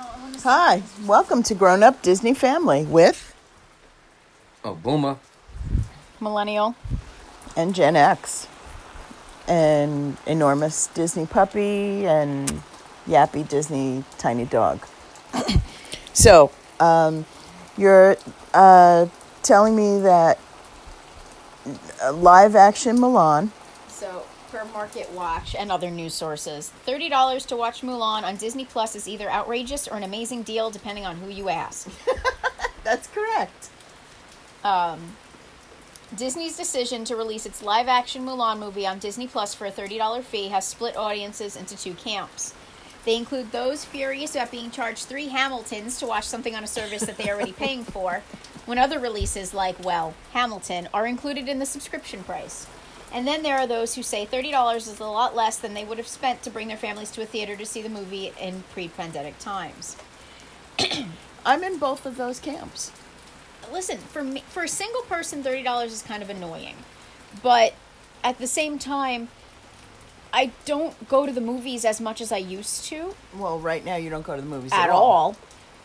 Hi, 0.00 0.82
welcome 1.06 1.42
to 1.44 1.54
Grown 1.56 1.82
Up 1.82 2.02
Disney 2.02 2.32
Family 2.32 2.84
with 2.84 3.34
Oh, 4.64 4.74
Boomer. 4.74 5.16
Millennial. 6.20 6.76
and 7.56 7.74
Gen 7.74 7.96
X, 7.96 8.46
and 9.48 10.16
enormous 10.26 10.86
Disney 10.88 11.26
puppy 11.26 12.06
and 12.06 12.62
yappy 13.08 13.48
Disney 13.48 14.04
tiny 14.18 14.44
dog. 14.44 14.86
so, 16.12 16.52
um, 16.78 17.26
you're 17.76 18.16
uh, 18.54 19.06
telling 19.42 19.74
me 19.74 20.00
that 20.02 20.38
uh, 22.04 22.12
live 22.12 22.54
action 22.54 22.98
Mulan. 22.98 23.50
So, 23.88 24.24
Market 24.64 25.10
Watch 25.12 25.54
and 25.54 25.70
other 25.70 25.90
news 25.90 26.14
sources, 26.14 26.72
$30 26.86 27.46
to 27.46 27.56
watch 27.56 27.82
Mulan 27.82 28.22
on 28.22 28.36
Disney 28.36 28.64
Plus 28.64 28.94
is 28.94 29.08
either 29.08 29.30
outrageous 29.30 29.88
or 29.88 29.96
an 29.96 30.02
amazing 30.02 30.42
deal, 30.42 30.70
depending 30.70 31.06
on 31.06 31.16
who 31.16 31.30
you 31.30 31.48
ask. 31.48 31.88
That's 32.84 33.06
correct. 33.08 33.70
Um, 34.64 35.16
Disney's 36.16 36.56
decision 36.56 37.04
to 37.04 37.16
release 37.16 37.46
its 37.46 37.62
live 37.62 37.88
action 37.88 38.24
Mulan 38.24 38.58
movie 38.58 38.86
on 38.86 38.98
Disney 38.98 39.26
Plus 39.26 39.54
for 39.54 39.66
a 39.66 39.72
$30 39.72 40.22
fee 40.22 40.48
has 40.48 40.66
split 40.66 40.96
audiences 40.96 41.56
into 41.56 41.76
two 41.76 41.94
camps. 41.94 42.54
They 43.04 43.16
include 43.16 43.52
those 43.52 43.84
furious 43.84 44.34
about 44.34 44.50
being 44.50 44.70
charged 44.70 45.04
three 45.04 45.28
Hamiltons 45.28 45.98
to 45.98 46.06
watch 46.06 46.24
something 46.24 46.54
on 46.54 46.64
a 46.64 46.66
service 46.66 47.02
that 47.02 47.16
they're 47.16 47.34
already 47.34 47.52
paying 47.64 47.84
for, 47.84 48.22
when 48.66 48.78
other 48.78 48.98
releases, 48.98 49.54
like, 49.54 49.82
well, 49.82 50.14
Hamilton, 50.32 50.88
are 50.92 51.06
included 51.06 51.48
in 51.48 51.58
the 51.58 51.66
subscription 51.66 52.22
price. 52.24 52.66
And 53.12 53.26
then 53.26 53.42
there 53.42 53.58
are 53.58 53.66
those 53.66 53.94
who 53.94 54.02
say 54.02 54.26
$30 54.26 54.76
is 54.76 55.00
a 55.00 55.04
lot 55.04 55.34
less 55.34 55.56
than 55.58 55.74
they 55.74 55.84
would 55.84 55.98
have 55.98 56.08
spent 56.08 56.42
to 56.42 56.50
bring 56.50 56.68
their 56.68 56.76
families 56.76 57.10
to 57.12 57.22
a 57.22 57.26
theater 57.26 57.56
to 57.56 57.64
see 57.64 57.80
the 57.80 57.88
movie 57.88 58.32
in 58.40 58.64
pre 58.72 58.88
pandemic 58.88 59.38
times. 59.38 59.96
I'm 61.46 61.64
in 61.64 61.78
both 61.78 62.04
of 62.04 62.16
those 62.16 62.38
camps. 62.38 62.92
listen 63.72 63.98
for 63.98 64.22
me 64.22 64.42
for 64.48 64.64
a 64.64 64.68
single 64.68 65.02
person 65.02 65.42
thirty 65.42 65.62
dollars 65.62 65.92
is 65.92 66.02
kind 66.02 66.22
of 66.22 66.30
annoying. 66.30 66.76
But 67.42 67.74
at 68.22 68.38
the 68.38 68.46
same 68.46 68.78
time 68.78 69.28
i 70.32 70.50
don't 70.66 71.08
go 71.08 71.24
to 71.24 71.32
the 71.32 71.40
movies 71.40 71.84
as 71.84 72.00
much 72.00 72.20
as 72.20 72.30
i 72.32 72.36
used 72.36 72.84
to. 72.84 73.14
Well, 73.34 73.58
right 73.58 73.84
now 73.84 73.96
you 73.96 74.10
don't 74.10 74.24
go 74.24 74.36
to 74.36 74.42
the 74.42 74.48
movies 74.48 74.72
at 74.74 74.90
all. 74.90 75.36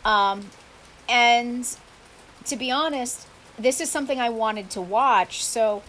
Um, 0.03 0.47
and 1.07 1.65
to 2.45 2.55
be 2.57 2.69
honest 2.69 3.27
this 3.57 3.79
is 3.79 3.89
something 3.89 4.19
i 4.19 4.29
wanted 4.29 4.69
to 4.71 4.81
watch. 4.81 5.43
So 5.43 5.83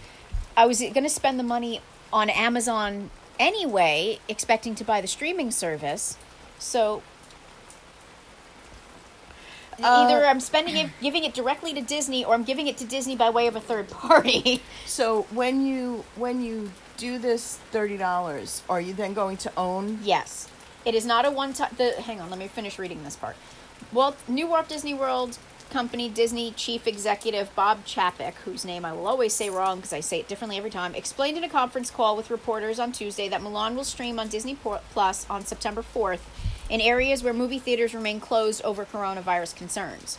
i 0.57 0.65
was 0.65 0.79
going 0.79 1.03
to 1.03 1.09
spend 1.09 1.39
the 1.39 1.43
money 1.43 1.81
on 2.13 2.29
amazon 2.29 3.09
anyway 3.39 4.19
expecting 4.27 4.75
to 4.75 4.83
buy 4.83 5.01
the 5.01 5.07
streaming 5.07 5.51
service 5.51 6.17
so 6.59 7.01
Uh, 9.83 10.07
either 10.07 10.25
i'm 10.25 10.39
spending 10.39 10.77
it 10.77 10.89
giving 11.01 11.25
it 11.25 11.33
directly 11.33 11.73
to 11.73 11.81
disney 11.81 12.23
or 12.23 12.33
i'm 12.33 12.45
giving 12.45 12.67
it 12.67 12.77
to 12.77 12.85
disney 12.85 13.13
by 13.13 13.29
way 13.29 13.45
of 13.45 13.55
a 13.57 13.59
third 13.59 13.89
party 13.89 14.61
So 14.85 15.23
when 15.31 15.65
you 15.65 16.05
when 16.15 16.41
you 16.41 16.71
do 16.95 17.17
this 17.19 17.57
thirty 17.71 17.97
dollars, 17.97 18.61
are 18.69 18.79
you 18.79 18.93
then 18.93 19.13
going 19.13 19.35
to 19.37 19.51
own? 19.57 19.99
Yes. 20.03 20.47
It 20.85 20.95
is 20.95 21.05
not 21.05 21.25
a 21.25 21.31
one 21.31 21.51
time. 21.51 21.71
The 21.75 21.91
hang 22.01 22.21
on, 22.21 22.29
let 22.29 22.39
me 22.39 22.47
finish 22.47 22.79
reading 22.79 23.03
this 23.03 23.17
part. 23.17 23.35
Well, 23.91 24.15
New 24.29 24.47
Walt 24.47 24.69
Disney 24.69 24.93
World 24.93 25.37
Company 25.69 26.07
Disney 26.09 26.51
Chief 26.51 26.87
Executive 26.87 27.53
Bob 27.55 27.85
Chapek, 27.85 28.33
whose 28.45 28.63
name 28.63 28.85
I 28.85 28.93
will 28.93 29.07
always 29.07 29.33
say 29.33 29.49
wrong 29.49 29.77
because 29.77 29.91
I 29.93 29.99
say 29.99 30.19
it 30.19 30.27
differently 30.27 30.57
every 30.57 30.69
time, 30.69 30.95
explained 30.95 31.37
in 31.37 31.43
a 31.43 31.49
conference 31.49 31.91
call 31.91 32.15
with 32.15 32.29
reporters 32.29 32.79
on 32.79 32.91
Tuesday 32.91 33.27
that 33.29 33.41
Mulan 33.41 33.75
will 33.75 33.83
stream 33.83 34.19
on 34.19 34.27
Disney 34.29 34.55
Plus 34.55 35.25
on 35.29 35.45
September 35.45 35.81
4th 35.83 36.21
in 36.69 36.79
areas 36.81 37.23
where 37.23 37.33
movie 37.33 37.59
theaters 37.59 37.93
remain 37.93 38.19
closed 38.19 38.61
over 38.63 38.85
coronavirus 38.85 39.55
concerns. 39.55 40.17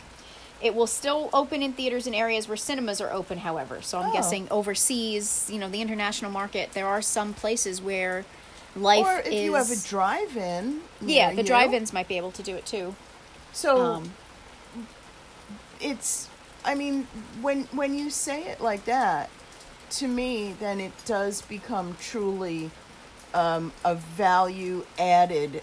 It 0.61 0.73
will 0.75 0.87
still 0.87 1.29
open 1.33 1.61
in 1.63 1.73
theaters 1.73 2.07
in 2.07 2.13
areas 2.13 2.47
where 2.47 2.57
cinemas 2.57 2.99
are 3.01 3.11
open, 3.11 3.39
however. 3.39 3.81
So 3.81 3.99
I'm 3.99 4.09
Oh. 4.09 4.13
guessing 4.13 4.47
overseas, 4.51 5.47
you 5.51 5.59
know, 5.59 5.69
the 5.69 5.81
international 5.81 6.31
market, 6.31 6.73
there 6.73 6.87
are 6.87 7.01
some 7.01 7.33
places 7.33 7.81
where 7.81 8.25
life 8.75 9.05
or 9.05 9.19
if 9.19 9.27
is 9.27 9.43
you 9.43 9.53
have 9.55 9.71
a 9.71 9.75
drive-in. 9.75 10.81
yeah, 11.01 11.33
the 11.33 11.43
drive-ins 11.43 11.93
might 11.93 12.07
be 12.07 12.17
able 12.17 12.31
to 12.31 12.43
do 12.43 12.55
it 12.55 12.65
too. 12.65 12.95
So 13.53 13.77
Um, 13.81 14.13
it's. 15.81 16.29
I 16.65 16.75
mean, 16.75 17.07
when 17.41 17.63
when 17.65 17.97
you 17.97 18.09
say 18.09 18.43
it 18.43 18.59
like 18.59 18.85
that, 18.85 19.29
to 19.91 20.07
me, 20.07 20.55
then 20.59 20.79
it 20.79 20.91
does 21.05 21.41
become 21.43 21.95
truly 21.99 22.71
um, 23.33 23.71
a 23.85 23.95
value 23.95 24.85
added 24.99 25.61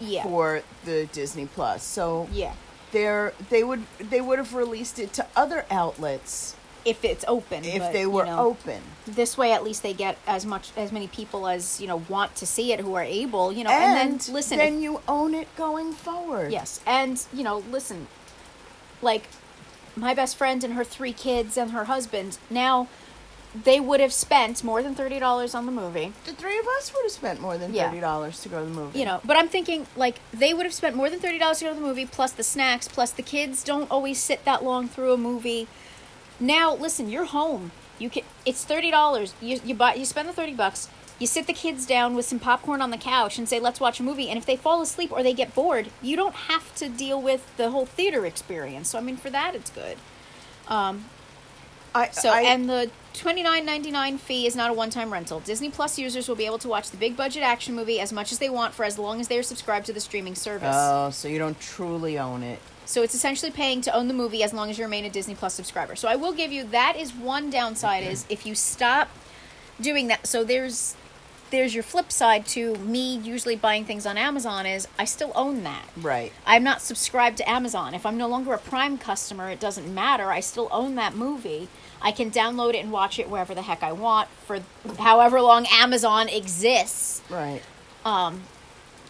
yeah, 0.00 0.22
for 0.22 0.62
the 0.84 1.06
Disney 1.06 1.46
Plus. 1.46 1.82
So 1.82 2.28
yeah. 2.32 2.54
they're 2.92 3.32
they 3.50 3.64
would 3.64 3.82
they 3.98 4.20
would 4.20 4.38
have 4.38 4.54
released 4.54 4.98
it 4.98 5.12
to 5.14 5.26
other 5.34 5.64
outlets 5.70 6.56
If 6.84 7.04
it's 7.04 7.24
open, 7.26 7.64
if 7.64 7.80
but, 7.80 7.92
they 7.92 8.02
you 8.02 8.10
were 8.10 8.26
know, 8.26 8.38
open. 8.38 8.82
This 9.06 9.38
way, 9.38 9.52
at 9.52 9.64
least 9.64 9.82
they 9.82 9.94
get 9.94 10.18
as 10.26 10.44
much 10.44 10.70
as 10.76 10.92
many 10.92 11.08
people 11.08 11.46
as 11.48 11.80
you 11.80 11.86
know 11.86 12.02
want 12.08 12.34
to 12.36 12.46
see 12.46 12.72
it 12.72 12.80
who 12.80 12.94
are 12.94 13.02
able. 13.02 13.52
You 13.52 13.64
know, 13.64 13.70
and, 13.70 13.98
and, 13.98 14.20
then 14.20 14.34
listen. 14.34 14.58
then 14.58 14.74
if- 14.74 14.82
you 14.82 15.00
own 15.08 15.34
it 15.34 15.48
going 15.56 15.92
forward. 15.92 16.52
yes, 16.52 16.80
and 16.86 17.20
you 17.32 17.42
know, 17.42 17.58
listen. 17.70 18.06
Like 19.02 19.28
my 19.96 20.14
best 20.14 20.36
friend 20.36 20.62
and 20.64 20.74
her 20.74 20.84
three 20.84 21.12
kids 21.12 21.56
and 21.56 21.70
her 21.72 21.84
husband 21.84 22.38
now. 22.50 22.88
They 23.62 23.78
would 23.78 24.00
have 24.00 24.12
spent 24.12 24.64
more 24.64 24.82
than 24.82 24.96
thirty 24.96 25.20
dollars 25.20 25.54
on 25.54 25.64
the 25.64 25.70
movie. 25.70 26.12
The 26.26 26.32
three 26.32 26.58
of 26.58 26.66
us 26.76 26.92
would 26.92 27.04
have 27.04 27.12
spent 27.12 27.40
more 27.40 27.56
than 27.56 27.72
thirty 27.72 28.00
dollars 28.00 28.40
to 28.40 28.48
go 28.48 28.58
to 28.58 28.64
the 28.68 28.74
movie. 28.74 28.98
you 28.98 29.04
know 29.04 29.20
but 29.24 29.36
i'm 29.36 29.46
thinking 29.46 29.86
like 29.96 30.16
they 30.32 30.52
would 30.52 30.66
have 30.66 30.74
spent 30.74 30.96
more 30.96 31.08
than 31.08 31.20
$30 31.20 31.38
to 31.58 31.64
go 31.64 31.68
to 31.68 31.74
the 31.76 31.80
movie 31.80 32.04
plus 32.04 32.32
the 32.32 32.42
snacks 32.42 32.88
plus 32.88 33.12
the 33.12 33.22
kids 33.22 33.62
don't 33.62 33.88
always 33.92 34.18
sit 34.18 34.44
that 34.44 34.64
long 34.64 34.88
through 34.88 35.12
a 35.12 35.16
movie 35.16 35.68
now 36.40 36.74
listen 36.74 37.08
you're 37.08 37.26
home 37.26 37.70
you 38.00 38.10
can 38.10 38.24
it's 38.44 38.64
$30 38.64 39.32
you, 39.40 39.60
you 39.64 39.72
buy 39.72 39.94
you 39.94 40.04
spend 40.04 40.28
the 40.28 40.32
30 40.32 40.54
bucks 40.54 40.88
you 41.18 41.26
sit 41.26 41.46
the 41.46 41.52
kids 41.52 41.86
down 41.86 42.14
with 42.14 42.24
some 42.24 42.38
popcorn 42.38 42.82
on 42.82 42.90
the 42.90 42.96
couch 42.98 43.38
and 43.38 43.48
say 43.48 43.60
let's 43.60 43.80
watch 43.80 44.00
a 44.00 44.02
movie 44.02 44.28
and 44.28 44.38
if 44.38 44.46
they 44.46 44.56
fall 44.56 44.82
asleep 44.82 45.12
or 45.12 45.22
they 45.22 45.32
get 45.32 45.54
bored 45.54 45.88
you 46.02 46.16
don't 46.16 46.34
have 46.34 46.74
to 46.74 46.88
deal 46.88 47.20
with 47.20 47.56
the 47.56 47.70
whole 47.70 47.86
theater 47.86 48.26
experience 48.26 48.90
so 48.90 48.98
i 48.98 49.00
mean 49.00 49.16
for 49.16 49.30
that 49.30 49.54
it's 49.54 49.70
good 49.70 49.96
um, 50.68 51.04
I, 51.94 52.10
so 52.10 52.30
I, 52.30 52.40
and 52.42 52.68
the 52.68 52.90
twenty 53.12 53.42
nine 53.42 53.64
ninety 53.64 53.90
nine 53.90 54.18
fee 54.18 54.46
is 54.46 54.56
not 54.56 54.70
a 54.70 54.72
one 54.72 54.90
time 54.90 55.12
rental. 55.12 55.40
Disney 55.40 55.70
Plus 55.70 55.98
users 55.98 56.28
will 56.28 56.34
be 56.34 56.46
able 56.46 56.58
to 56.58 56.68
watch 56.68 56.90
the 56.90 56.96
big 56.96 57.16
budget 57.16 57.42
action 57.42 57.74
movie 57.74 58.00
as 58.00 58.12
much 58.12 58.32
as 58.32 58.38
they 58.38 58.50
want 58.50 58.74
for 58.74 58.84
as 58.84 58.98
long 58.98 59.20
as 59.20 59.28
they 59.28 59.38
are 59.38 59.44
subscribed 59.44 59.86
to 59.86 59.92
the 59.92 60.00
streaming 60.00 60.34
service. 60.34 60.74
oh, 60.74 61.10
so 61.10 61.28
you 61.28 61.38
don't 61.38 61.58
truly 61.60 62.18
own 62.18 62.42
it. 62.42 62.58
so 62.84 63.02
it's 63.02 63.14
essentially 63.14 63.52
paying 63.52 63.80
to 63.82 63.94
own 63.94 64.08
the 64.08 64.14
movie 64.14 64.42
as 64.42 64.52
long 64.52 64.70
as 64.70 64.78
you 64.78 64.84
remain 64.84 65.04
a 65.04 65.10
Disney 65.10 65.34
Plus 65.34 65.54
subscriber. 65.54 65.94
So 65.94 66.08
I 66.08 66.16
will 66.16 66.32
give 66.32 66.50
you 66.50 66.64
that 66.68 66.96
is 66.96 67.12
one 67.12 67.50
downside 67.50 68.02
is 68.04 68.26
if 68.28 68.44
you 68.44 68.54
stop 68.56 69.08
doing 69.80 70.08
that. 70.08 70.26
So 70.26 70.42
there's 70.42 70.96
there's 71.54 71.72
your 71.72 71.84
flip 71.84 72.10
side 72.10 72.44
to 72.46 72.74
me 72.76 73.16
usually 73.18 73.54
buying 73.54 73.84
things 73.84 74.06
on 74.06 74.18
Amazon 74.18 74.66
is 74.66 74.88
I 74.98 75.04
still 75.04 75.30
own 75.36 75.62
that. 75.62 75.88
Right. 75.96 76.32
I'm 76.44 76.64
not 76.64 76.82
subscribed 76.82 77.36
to 77.36 77.48
Amazon. 77.48 77.94
If 77.94 78.04
I'm 78.04 78.16
no 78.16 78.26
longer 78.26 78.52
a 78.52 78.58
Prime 78.58 78.98
customer, 78.98 79.48
it 79.50 79.60
doesn't 79.60 79.92
matter. 79.92 80.30
I 80.30 80.40
still 80.40 80.68
own 80.72 80.96
that 80.96 81.14
movie. 81.14 81.68
I 82.02 82.10
can 82.10 82.32
download 82.32 82.74
it 82.74 82.78
and 82.78 82.90
watch 82.90 83.20
it 83.20 83.30
wherever 83.30 83.54
the 83.54 83.62
heck 83.62 83.84
I 83.84 83.92
want 83.92 84.28
for 84.46 84.60
however 84.98 85.40
long 85.40 85.66
Amazon 85.70 86.28
exists. 86.28 87.22
Right. 87.30 87.62
Um, 88.04 88.42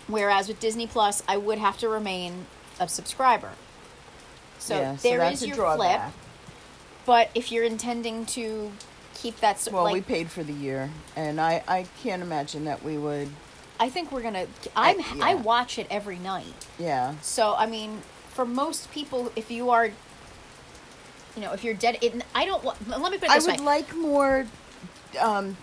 whereas 0.06 0.46
with 0.46 0.60
Disney 0.60 0.86
Plus, 0.86 1.22
I 1.26 1.38
would 1.38 1.58
have 1.58 1.78
to 1.78 1.88
remain 1.88 2.44
a 2.78 2.88
subscriber. 2.88 3.52
So 4.58 4.78
yeah, 4.78 4.96
so 4.96 5.08
there 5.08 5.18
that's 5.18 5.40
is 5.40 5.44
a 5.44 5.46
your 5.48 5.76
flip. 5.76 6.00
But 7.06 7.30
if 7.34 7.50
you're 7.50 7.64
intending 7.64 8.26
to 8.26 8.70
keep 9.14 9.40
that, 9.40 9.66
Well, 9.72 9.84
like, 9.84 9.92
we 9.94 10.00
paid 10.00 10.30
for 10.30 10.42
the 10.42 10.52
year, 10.52 10.90
and 11.16 11.40
I, 11.40 11.62
I 11.68 11.86
can't 12.02 12.22
imagine 12.22 12.64
that 12.66 12.82
we 12.84 12.98
would. 12.98 13.28
I 13.80 13.88
think 13.88 14.12
we're 14.12 14.22
gonna. 14.22 14.46
I'm. 14.76 15.00
I- 15.00 15.30
I 15.32 15.34
watch 15.34 15.78
it 15.78 15.86
every 15.90 16.18
night. 16.18 16.66
Yeah. 16.78 17.14
So 17.22 17.54
I 17.56 17.66
mean, 17.66 18.02
for 18.30 18.44
most 18.44 18.90
people, 18.92 19.32
if 19.36 19.50
you 19.50 19.70
are, 19.70 19.86
you 19.86 21.42
know, 21.42 21.52
if 21.52 21.64
you're 21.64 21.74
dead, 21.74 21.98
it, 22.00 22.14
I 22.34 22.44
don't. 22.46 22.64
Let 22.64 23.10
me 23.10 23.18
put 23.18 23.24
it 23.24 23.30
I 23.30 23.38
would 23.38 23.46
way. 23.60 23.64
like 23.64 23.94
more 23.96 24.46
um, 25.20 25.56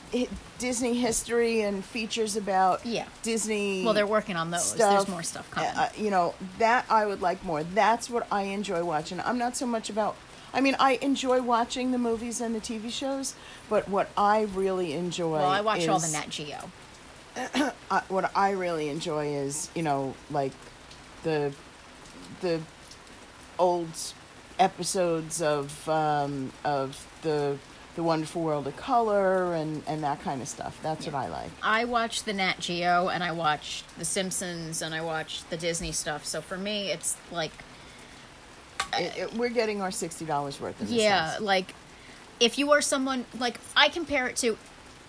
Disney 0.59 0.93
history 0.95 1.61
and 1.61 1.83
features 1.85 2.35
about 2.35 2.85
Yeah. 2.85 3.05
Disney. 3.23 3.83
well, 3.85 3.93
they're 3.93 4.05
working 4.07 4.35
on 4.35 4.51
those. 4.51 4.65
stuff. 4.71 4.77
There's 4.91 5.07
more 5.07 5.23
stuff 5.23 5.49
coming. 5.51 5.69
Uh, 5.69 5.89
you 5.97 6.09
know 6.09 6.35
that 6.59 6.85
I 6.89 7.05
would 7.05 7.21
like 7.21 7.43
more. 7.45 7.63
That's 7.63 8.09
what 8.09 8.27
I 8.31 8.43
enjoy 8.43 8.83
watching. 8.83 9.19
I'm 9.21 9.37
not 9.37 9.55
so 9.55 9.65
much 9.65 9.89
about. 9.89 10.15
I 10.53 10.61
mean, 10.61 10.75
I 10.79 10.93
enjoy 11.01 11.41
watching 11.41 11.91
the 11.91 11.97
movies 11.97 12.41
and 12.41 12.53
the 12.53 12.59
TV 12.59 12.91
shows, 12.91 13.35
but 13.69 13.87
what 13.87 14.09
I 14.17 14.41
really 14.53 14.93
enjoy. 14.93 15.33
well, 15.39 15.47
I 15.49 15.61
watch 15.61 15.87
all 15.87 15.99
the 15.99 16.07
is- 16.07 16.13
Nat 16.13 16.29
Geo. 16.29 16.69
I, 17.89 18.01
what 18.09 18.29
I 18.35 18.51
really 18.51 18.89
enjoy 18.89 19.27
is 19.27 19.69
you 19.73 19.83
know 19.83 20.15
like 20.29 20.51
the 21.23 21.53
the 22.41 22.59
old 23.57 23.87
episodes 24.59 25.41
of 25.41 25.87
um, 25.87 26.51
of 26.65 27.07
the 27.21 27.57
the 27.95 28.03
Wonderful 28.03 28.41
World 28.41 28.67
of 28.67 28.75
Color 28.75 29.53
and 29.53 29.83
and 29.87 30.03
that 30.03 30.21
kind 30.21 30.41
of 30.41 30.47
stuff. 30.47 30.77
That's 30.83 31.05
what 31.05 31.15
I 31.15 31.27
like. 31.27 31.51
I 31.63 31.85
watch 31.85 32.23
the 32.23 32.33
Nat 32.33 32.59
Geo 32.59 33.09
and 33.09 33.23
I 33.23 33.31
watch 33.31 33.83
The 33.97 34.05
Simpsons 34.05 34.81
and 34.81 34.93
I 34.95 35.01
watch 35.01 35.43
the 35.49 35.57
Disney 35.57 35.91
stuff. 35.91 36.25
So 36.25 36.41
for 36.41 36.57
me, 36.57 36.89
it's 36.91 37.17
like 37.31 37.51
It- 38.97 39.17
it- 39.17 39.33
we're 39.33 39.49
getting 39.49 39.81
our 39.81 39.91
sixty 39.91 40.25
dollars 40.25 40.59
worth. 40.59 40.75
Yeah, 40.87 41.37
like 41.39 41.73
if 42.39 42.57
you 42.57 42.71
are 42.71 42.81
someone 42.81 43.25
like 43.39 43.59
I 43.75 43.89
compare 43.89 44.27
it 44.27 44.35
to 44.37 44.57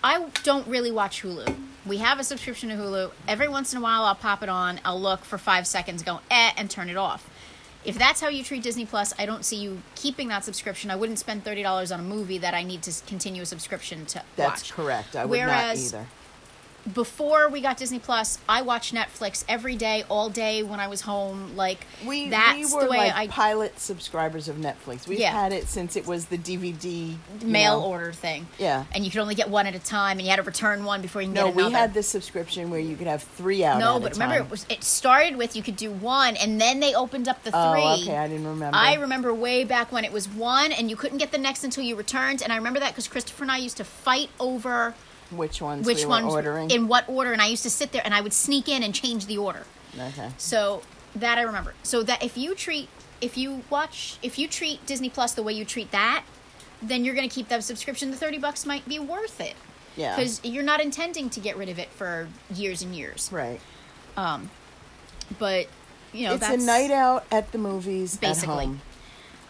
I 0.03 0.25
don't 0.43 0.67
really 0.67 0.91
watch 0.91 1.21
Hulu. 1.23 1.55
We 1.85 1.97
have 1.97 2.19
a 2.19 2.23
subscription 2.23 2.69
to 2.69 2.75
Hulu. 2.75 3.11
Every 3.27 3.47
once 3.47 3.71
in 3.73 3.79
a 3.79 3.81
while 3.81 4.03
I'll 4.03 4.15
pop 4.15 4.43
it 4.43 4.49
on, 4.49 4.79
I'll 4.83 4.99
look 4.99 5.23
for 5.23 5.37
5 5.37 5.65
seconds, 5.65 6.03
go 6.03 6.19
eh 6.29 6.51
and 6.57 6.69
turn 6.69 6.89
it 6.89 6.97
off. 6.97 7.29
If 7.85 7.97
that's 7.97 8.21
how 8.21 8.27
you 8.29 8.43
treat 8.43 8.63
Disney 8.63 8.85
Plus, 8.85 9.13
I 9.19 9.25
don't 9.25 9.43
see 9.43 9.57
you 9.57 9.81
keeping 9.95 10.29
that 10.29 10.45
subscription. 10.45 10.89
I 10.91 10.95
wouldn't 10.95 11.19
spend 11.19 11.43
$30 11.43 11.91
on 11.93 11.99
a 11.99 12.03
movie 12.03 12.37
that 12.37 12.53
I 12.53 12.63
need 12.63 12.81
to 12.83 12.93
continue 13.07 13.41
a 13.41 13.45
subscription 13.45 14.05
to 14.07 14.21
That's 14.37 14.61
watch. 14.63 14.71
correct. 14.73 15.15
I 15.17 15.25
would 15.25 15.37
Whereas 15.37 15.91
not 15.93 15.99
either. 15.99 16.07
Before 16.93 17.47
we 17.49 17.61
got 17.61 17.77
Disney 17.77 17.99
Plus, 17.99 18.39
I 18.49 18.61
watched 18.61 18.93
Netflix 18.93 19.45
every 19.47 19.75
day, 19.75 20.03
all 20.09 20.29
day 20.29 20.63
when 20.63 20.79
I 20.79 20.87
was 20.87 21.01
home. 21.01 21.55
Like 21.55 21.85
We 22.05 22.29
that's 22.29 22.57
we 22.57 22.75
were 22.75 22.83
the 22.85 22.89
way 22.89 22.97
like 22.97 23.15
I 23.15 23.27
pilot 23.27 23.79
subscribers 23.79 24.47
of 24.49 24.57
Netflix. 24.57 25.07
We've 25.07 25.19
Yeah. 25.19 25.31
had 25.31 25.53
it 25.53 25.67
since 25.67 25.95
it 25.95 26.05
was 26.05 26.25
the 26.25 26.37
DVD 26.37 27.15
mail 27.43 27.79
know. 27.79 27.85
order 27.87 28.11
thing. 28.11 28.47
Yeah. 28.57 28.83
and 28.93 29.05
you 29.05 29.11
could 29.11 29.21
only 29.21 29.35
get 29.35 29.49
one 29.49 29.65
at 29.67 29.75
a 29.75 29.79
time, 29.79 30.17
and 30.17 30.21
you 30.23 30.29
had 30.29 30.37
to 30.37 30.43
return 30.43 30.83
one 30.83 31.01
before 31.01 31.21
you 31.21 31.27
can 31.27 31.35
No, 31.35 31.45
get 31.45 31.55
we 31.55 31.61
another. 31.63 31.77
had 31.77 31.93
this 31.93 32.07
subscription 32.07 32.69
where 32.69 32.79
you 32.79 32.95
could 32.95 33.07
have 33.07 33.23
three 33.23 33.63
out. 33.63 33.79
no, 33.79 33.99
but 33.99 34.13
remember 34.13 34.35
it 34.37 34.49
was 34.49 34.65
it 34.69 34.83
started 34.83 35.37
with 35.37 35.55
you 35.55 35.63
could 35.63 35.77
do 35.77 35.91
one, 35.91 36.35
and 36.35 36.59
then 36.59 36.79
they 36.79 36.93
opened 36.93 37.27
up 37.27 37.43
the 37.43 37.51
oh, 37.53 37.71
three. 37.71 37.81
Oh, 37.81 38.01
okay. 38.01 38.17
I 38.17 38.27
didn't 38.27 38.47
remember. 38.47 38.77
I 38.77 38.95
remember 38.95 39.33
way 39.33 39.63
back 39.63 39.91
when 39.91 40.03
it 40.03 40.11
was 40.11 40.27
one, 40.27 40.71
and 40.71 40.89
you 40.89 40.95
couldn't 40.95 41.17
get 41.19 41.31
the 41.31 41.37
next 41.37 41.63
until 41.63 41.83
you 41.83 41.95
returned. 41.95 42.41
And 42.41 42.51
I 42.51 42.57
remember 42.57 42.79
that 42.81 42.89
because 42.91 43.07
Christopher 43.07 43.43
and 43.43 43.51
I 43.51 43.57
used 43.57 43.77
to 43.77 43.83
fight 43.85 44.29
over 44.39 44.93
which 45.37 45.61
ones 45.61 45.85
which 45.85 45.99
we 45.99 46.03
were 46.05 46.09
ones 46.09 46.33
ordering. 46.33 46.69
in 46.71 46.87
what 46.87 47.07
order, 47.07 47.31
and 47.33 47.41
I 47.41 47.47
used 47.47 47.63
to 47.63 47.69
sit 47.69 47.91
there 47.91 48.01
and 48.05 48.13
I 48.13 48.21
would 48.21 48.33
sneak 48.33 48.67
in 48.67 48.83
and 48.83 48.93
change 48.93 49.25
the 49.25 49.37
order. 49.37 49.65
okay. 49.97 50.29
So 50.37 50.83
that 51.15 51.37
I 51.37 51.41
remember. 51.41 51.73
So 51.83 52.03
that 52.03 52.23
if 52.23 52.37
you 52.37 52.55
treat 52.55 52.89
if 53.21 53.37
you 53.37 53.63
watch 53.69 54.17
if 54.21 54.37
you 54.39 54.47
treat 54.47 54.85
Disney 54.85 55.09
Plus 55.09 55.33
the 55.33 55.43
way 55.43 55.53
you 55.53 55.65
treat 55.65 55.91
that, 55.91 56.23
then 56.81 57.05
you're 57.05 57.15
going 57.15 57.27
to 57.29 57.33
keep 57.33 57.47
that 57.49 57.63
subscription. 57.63 58.11
The 58.11 58.17
thirty 58.17 58.37
bucks 58.37 58.65
might 58.65 58.87
be 58.87 58.99
worth 58.99 59.39
it 59.39 59.55
Yeah. 59.95 60.15
because 60.15 60.41
you're 60.43 60.63
not 60.63 60.81
intending 60.81 61.29
to 61.29 61.39
get 61.39 61.55
rid 61.57 61.69
of 61.69 61.79
it 61.79 61.89
for 61.89 62.27
years 62.53 62.81
and 62.81 62.95
years. 62.95 63.29
right. 63.31 63.59
Um, 64.17 64.49
But 65.39 65.67
you 66.11 66.27
know 66.27 66.35
it's 66.35 66.47
a 66.49 66.57
night 66.57 66.91
out 66.91 67.25
at 67.31 67.51
the 67.51 67.57
movies 67.57 68.17
Basically. 68.17 68.65
And, 68.65 68.81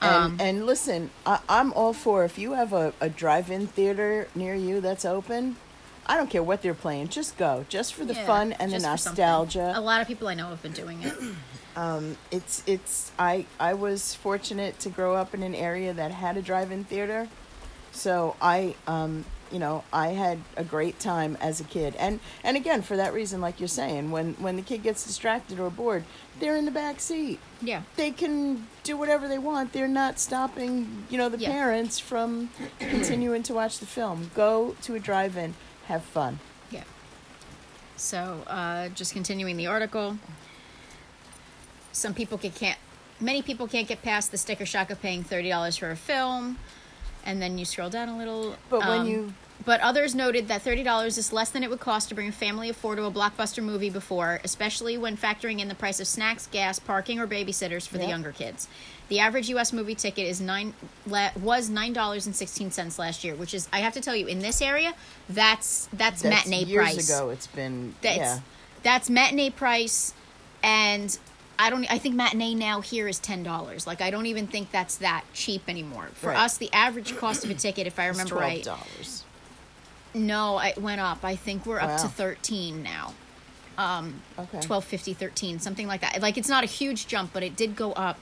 Um, 0.02 0.38
and 0.40 0.66
listen, 0.66 1.12
I, 1.26 1.40
I'm 1.48 1.72
all 1.74 1.94
for 1.94 2.26
if 2.26 2.38
you 2.38 2.54
have 2.54 2.74
a, 2.74 2.94
a 3.00 3.08
drive-in 3.08 3.68
theater 3.68 4.28
near 4.36 4.54
you 4.54 4.82
that's 4.82 5.06
open. 5.06 5.56
I 6.06 6.18
don't 6.18 6.30
care 6.30 6.44
what 6.44 6.62
they're 6.62 6.74
playing. 6.74 7.10
Just 7.10 7.38
go, 7.38 7.66
just 7.70 7.94
for 7.94 8.04
the 8.06 8.14
Yeah, 8.14 8.26
fun 8.26 8.52
and 8.54 8.72
the 8.72 8.76
just 8.80 8.86
for 8.90 8.98
something. 8.98 9.24
nostalgia. 9.24 9.74
A 9.76 9.82
lot 9.82 10.02
of 10.02 10.08
people 10.08 10.28
I 10.28 10.34
know 10.34 10.48
have 10.50 10.62
been 10.62 10.74
doing 10.74 11.02
it. 11.04 11.14
it's 12.32 12.64
it's 12.68 13.12
I 13.18 13.46
I 13.60 13.74
was 13.74 14.14
fortunate 14.16 14.80
to 14.80 14.90
grow 14.90 15.16
up 15.16 15.34
in 15.34 15.44
an 15.44 15.56
area 15.56 15.94
that 15.94 16.12
had 16.12 16.38
a 16.38 16.42
drive-in 16.42 16.84
theater, 16.84 17.28
so 17.92 18.36
I 18.42 18.76
um 18.88 19.26
you 19.52 19.60
know 19.60 19.84
I 19.94 20.10
had 20.10 20.40
a 20.58 20.64
great 20.64 21.00
time 21.00 21.38
as 21.42 21.60
a 21.60 21.64
kid, 21.64 21.96
and 21.98 22.20
and 22.44 22.58
again 22.58 22.82
for 22.82 22.98
that 22.98 23.14
reason, 23.14 23.42
like 23.42 23.60
you're 23.60 23.68
saying, 23.70 24.12
when 24.12 24.34
when 24.36 24.56
the 24.56 24.62
kid 24.62 24.84
gets 24.84 25.06
distracted 25.06 25.60
or 25.60 25.70
bored, 25.70 26.04
they're 26.40 26.56
in 26.58 26.66
the 26.66 26.72
back 26.72 27.00
seat. 27.00 27.40
Yeah. 27.62 27.84
They 27.96 28.12
can 28.12 28.68
do 28.84 28.98
whatever 28.98 29.28
they 29.28 29.38
want. 29.40 29.74
They're 29.74 29.88
not 29.88 30.20
stopping 30.20 31.06
you 31.10 31.18
know 31.18 31.30
the 31.30 31.38
Yeah. 31.40 31.52
parents 31.52 31.98
from 31.98 32.50
continuing 32.80 33.42
to 33.44 33.54
watch 33.54 33.80
the 33.80 33.86
film. 33.86 34.30
Go 34.36 34.76
to 34.84 34.96
a 34.96 35.00
drive-in, 35.00 35.54
have 35.86 36.04
fun. 36.04 36.40
Yeah. 36.72 36.84
So, 37.96 38.44
uh, 38.48 38.90
just 38.90 39.14
continuing 39.14 39.58
the 39.58 39.68
article. 39.68 40.18
Some 41.92 42.14
people 42.14 42.38
can, 42.38 42.52
can't, 42.52 42.80
many 43.20 43.42
people 43.42 43.68
can't 43.68 43.88
get 43.88 44.02
past 44.02 44.32
the 44.32 44.38
sticker 44.38 44.66
shock 44.66 44.90
of 44.90 45.02
paying 45.02 45.24
thirty 45.24 45.50
dollars 45.50 45.78
for 45.78 45.92
a 45.92 45.96
film, 45.96 46.58
and 47.26 47.42
then 47.42 47.58
you 47.58 47.66
scroll 47.66 47.90
down 47.90 48.10
a 48.10 48.18
little. 48.18 48.56
But 48.70 48.80
when 48.82 49.02
um, 49.02 49.08
you 49.08 49.34
but 49.66 49.80
others 49.82 50.14
noted 50.16 50.48
that 50.48 50.62
thirty 50.62 50.84
dollars 50.84 51.18
is 51.18 51.32
less 51.32 51.50
than 51.50 51.64
it 51.64 51.70
would 51.70 51.80
cost 51.80 52.10
to 52.10 52.16
bring 52.16 52.28
a 52.30 52.32
family 52.32 52.70
of 52.70 52.76
four 52.76 52.96
to 52.96 53.04
a 53.06 53.12
blockbuster 53.12 53.64
movie 53.64 53.90
before, 53.90 54.40
especially 54.44 54.98
when 54.98 55.16
factoring 55.18 55.60
in 55.60 55.68
the 55.68 55.76
price 55.76 56.00
of 56.00 56.08
snacks, 56.08 56.48
gas, 56.48 56.80
parking, 56.80 57.20
or 57.20 57.28
babysitters 57.28 57.88
for 57.88 57.98
the 57.98 58.06
younger 58.06 58.32
kids. 58.32 58.68
The 59.10 59.20
average 59.20 59.50
U.S. 59.50 59.72
movie 59.74 59.96
ticket 59.96 60.28
is 60.28 60.42
nine 60.42 60.74
was 61.06 61.70
nine 61.70 61.94
dollars 61.94 62.26
and 62.26 62.36
sixteen 62.36 62.72
cents 62.72 62.98
last 62.98 63.24
year, 63.24 63.36
which 63.36 63.54
is 63.54 63.68
I 63.72 63.80
have 63.80 63.94
to 63.94 64.02
tell 64.02 64.16
you 64.16 64.28
in 64.28 64.40
this 64.40 64.62
area 64.62 64.94
that's 65.30 65.88
that's, 65.94 66.22
that's 66.22 66.48
matinee 66.48 66.64
years 66.66 66.94
price. 66.94 67.10
ago, 67.10 67.30
it's 67.30 67.48
been 67.48 67.96
That's 68.02 68.18
yeah. 68.18 68.40
that's 68.82 69.10
matinee 69.10 69.50
price, 69.52 70.14
and 70.64 71.18
I 71.60 71.70
don't. 71.70 71.86
I 71.92 72.00
think 72.00 72.16
matinee 72.16 72.56
now 72.56 72.82
here 72.82 73.08
is 73.08 73.20
ten 73.20 73.44
dollars. 73.44 73.86
Like 73.86 74.02
I 74.02 74.10
don't 74.10 74.26
even 74.26 74.48
think 74.48 74.72
that's 74.72 74.98
that 74.98 75.24
cheap 75.34 75.70
anymore. 75.70 76.10
For 76.16 76.28
Right. 76.30 76.40
us, 76.40 76.58
the 76.58 76.72
average 76.74 77.16
cost 77.18 77.44
of 77.44 77.52
a 77.52 77.54
ticket, 77.54 77.86
if 77.86 78.00
I 78.00 78.08
remember 78.08 78.32
twelve 78.32 78.44
right, 78.44 78.64
dollars. 78.64 79.23
No, 80.14 80.60
it 80.60 80.78
went 80.78 81.02
up. 81.02 81.24
I 81.24 81.36
think 81.36 81.66
we're 81.66 81.80
up 81.80 82.00
to 82.02 82.08
13 82.08 82.84
now. 82.84 83.14
Um, 83.78 84.22
okay. 84.38 84.62
12, 84.62 84.84
50, 84.86 85.14
13, 85.14 85.60
something 85.60 85.88
like 85.88 86.02
that. 86.02 86.22
Like 86.22 86.38
it's 86.38 86.50
not 86.50 86.64
a 86.64 86.68
huge 86.68 87.08
jump, 87.08 87.32
but 87.34 87.44
it 87.44 87.56
did 87.56 87.76
go 87.76 87.92
up. 87.94 88.20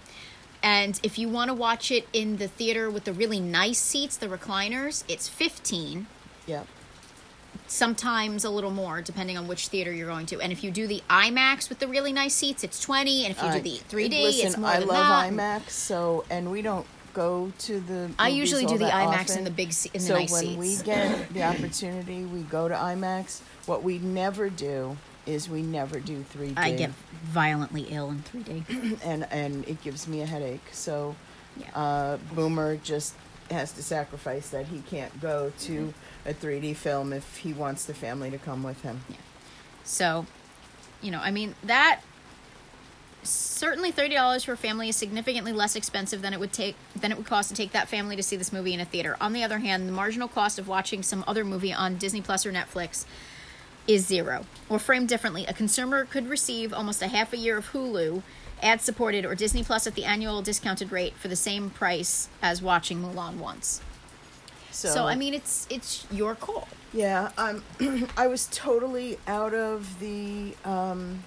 And 0.64 1.00
if 1.04 1.18
you 1.18 1.28
want 1.28 1.50
to 1.50 1.54
watch 1.54 1.92
it 1.92 2.08
in 2.14 2.38
the 2.38 2.48
theater 2.48 2.90
with 2.90 3.04
the 3.06 3.14
really 3.14 3.40
nice 3.40 3.80
seats, 3.80 4.16
the 4.16 4.28
recliners, 4.28 5.04
it's 5.08 5.28
15. 5.28 6.06
Yep. 6.46 6.68
Sometimes 7.68 8.46
a 8.46 8.50
little 8.50 8.72
more, 8.72 9.02
depending 9.02 9.38
on 9.38 9.48
which 9.48 9.68
theater 9.68 9.92
you're 9.92 10.08
going 10.08 10.26
to. 10.28 10.40
And 10.40 10.52
if 10.52 10.64
you 10.64 10.72
do 10.72 10.88
the 10.88 11.02
IMAX 11.10 11.68
with 11.68 11.80
the 11.80 11.88
really 11.88 12.14
nice 12.14 12.34
seats, 12.34 12.64
it's 12.64 12.80
20. 12.82 13.26
And 13.26 13.32
if 13.36 13.42
you 13.42 13.50
I- 13.50 13.60
do 13.60 13.62
the 13.62 13.78
3D, 13.90 14.24
listen, 14.24 14.48
it's 14.48 14.58
more 14.58 14.70
I 14.70 14.80
than 14.80 14.88
love. 14.88 15.32
IMAX, 15.32 15.70
so 15.72 16.24
and 16.30 16.52
we 16.52 16.62
don't 16.62 16.86
go 17.14 17.52
to 17.60 17.80
the. 17.80 18.12
I 18.20 18.30
usually 18.30 18.66
do 18.66 18.78
the 18.78 18.86
IMAX 18.86 19.22
often. 19.22 19.38
in 19.40 19.44
the 19.44 19.52
big 19.52 19.70
in 19.94 19.94
the 19.94 20.00
so 20.00 20.14
nice 20.16 20.32
when 20.32 20.58
we 20.58 20.78
get 20.78 21.34
the 21.34 21.44
opportunity, 21.44 22.24
we 22.24 22.42
go 22.42 22.68
to 22.68 22.76
IMAX. 22.76 23.42
What 23.66 23.84
we 23.84 24.00
never 24.00 24.50
do 24.50 24.98
is 25.26 25.48
we 25.50 25.62
never 25.62 26.00
do 26.00 26.26
3D. 26.34 26.54
I 26.58 26.72
get 26.72 26.90
violently 27.24 27.84
ill 27.90 28.10
in 28.10 28.24
3D. 28.24 29.00
and 29.04 29.28
and 29.32 29.68
it 29.68 29.82
gives 29.84 30.08
me 30.08 30.22
a 30.22 30.26
headache. 30.26 30.64
So, 30.72 31.16
Yeah. 31.58 31.68
uh, 31.76 32.18
Boomer 32.34 32.78
just 32.78 33.14
has 33.50 33.72
to 33.74 33.84
sacrifice 33.84 34.50
that 34.50 34.68
he 34.68 34.80
can't 34.80 35.20
go 35.22 35.52
to 35.60 35.94
Mm-hmm. 36.26 36.30
a 36.30 36.34
3D 36.34 36.76
film 36.76 37.12
if 37.14 37.38
he 37.38 37.52
wants 37.54 37.86
the 37.86 37.94
family 37.94 38.32
to 38.32 38.38
come 38.38 38.64
with 38.64 38.82
him. 38.82 39.02
Yeah. 39.10 39.18
So, 39.84 40.26
you 41.02 41.12
know, 41.12 41.20
I 41.20 41.32
mean 41.32 41.56
that 41.64 42.02
certainly 43.24 43.92
thirty 43.92 44.16
dollars 44.16 44.44
for 44.44 44.54
a 44.54 44.58
family 44.58 44.90
is 44.90 44.96
significantly 44.96 45.52
less 45.52 45.76
expensive 45.76 46.22
than 46.22 46.34
it 46.34 46.40
would 46.40 46.54
take 46.54 46.76
than 46.96 47.12
it 47.12 47.18
would 47.18 47.28
cost 47.28 47.50
to 47.50 47.56
take 47.56 47.72
that 47.72 47.88
family 47.88 48.16
to 48.16 48.24
see 48.24 48.36
this 48.36 48.52
movie 48.52 48.74
in 48.74 48.80
a 48.80 48.86
theater. 48.86 49.18
On 49.22 49.34
the 49.34 49.44
other 49.44 49.60
hand, 49.60 49.88
the 49.88 49.92
marginal 49.92 50.28
cost 50.28 50.60
of 50.60 50.68
watching 50.68 51.04
some 51.04 51.24
other 51.28 51.46
movie 51.46 51.74
on 51.74 51.98
Disney 51.98 52.22
Plus 52.22 52.46
or 52.46 52.52
Netflix 52.52 53.06
is 53.88 54.06
zero. 54.06 54.46
Or 54.70 54.80
framed 54.80 55.10
differently, 55.10 55.46
a 55.46 55.54
consumer 55.54 56.06
could 56.06 56.28
receive 56.28 56.74
almost 56.74 57.02
a 57.02 57.08
half 57.08 57.34
a 57.34 57.38
year 57.38 57.58
of 57.58 57.72
Hulu, 57.72 58.22
ad 58.62 58.82
supported, 58.82 59.26
or 59.26 59.36
Disney 59.36 59.64
Plus 59.64 59.88
at 59.88 59.96
the 59.96 60.06
annual 60.06 60.42
discounted 60.42 60.92
rate 60.92 61.16
for 61.16 61.28
the 61.28 61.36
same 61.36 61.70
price 61.70 62.30
as 62.42 62.62
watching 62.62 63.02
Mulan 63.02 63.38
once. 63.38 63.82
So, 64.72 64.90
So, 64.90 65.06
I 65.06 65.16
mean, 65.16 65.34
it's 65.34 65.68
it's 65.70 66.06
your 66.12 66.36
call. 66.36 66.68
Yeah, 66.94 67.32
um, 67.38 67.64
I 68.18 68.28
was 68.28 68.48
totally 68.52 69.18
out 69.28 69.54
of 69.54 70.00
the 70.00 70.54
um, 70.66 71.24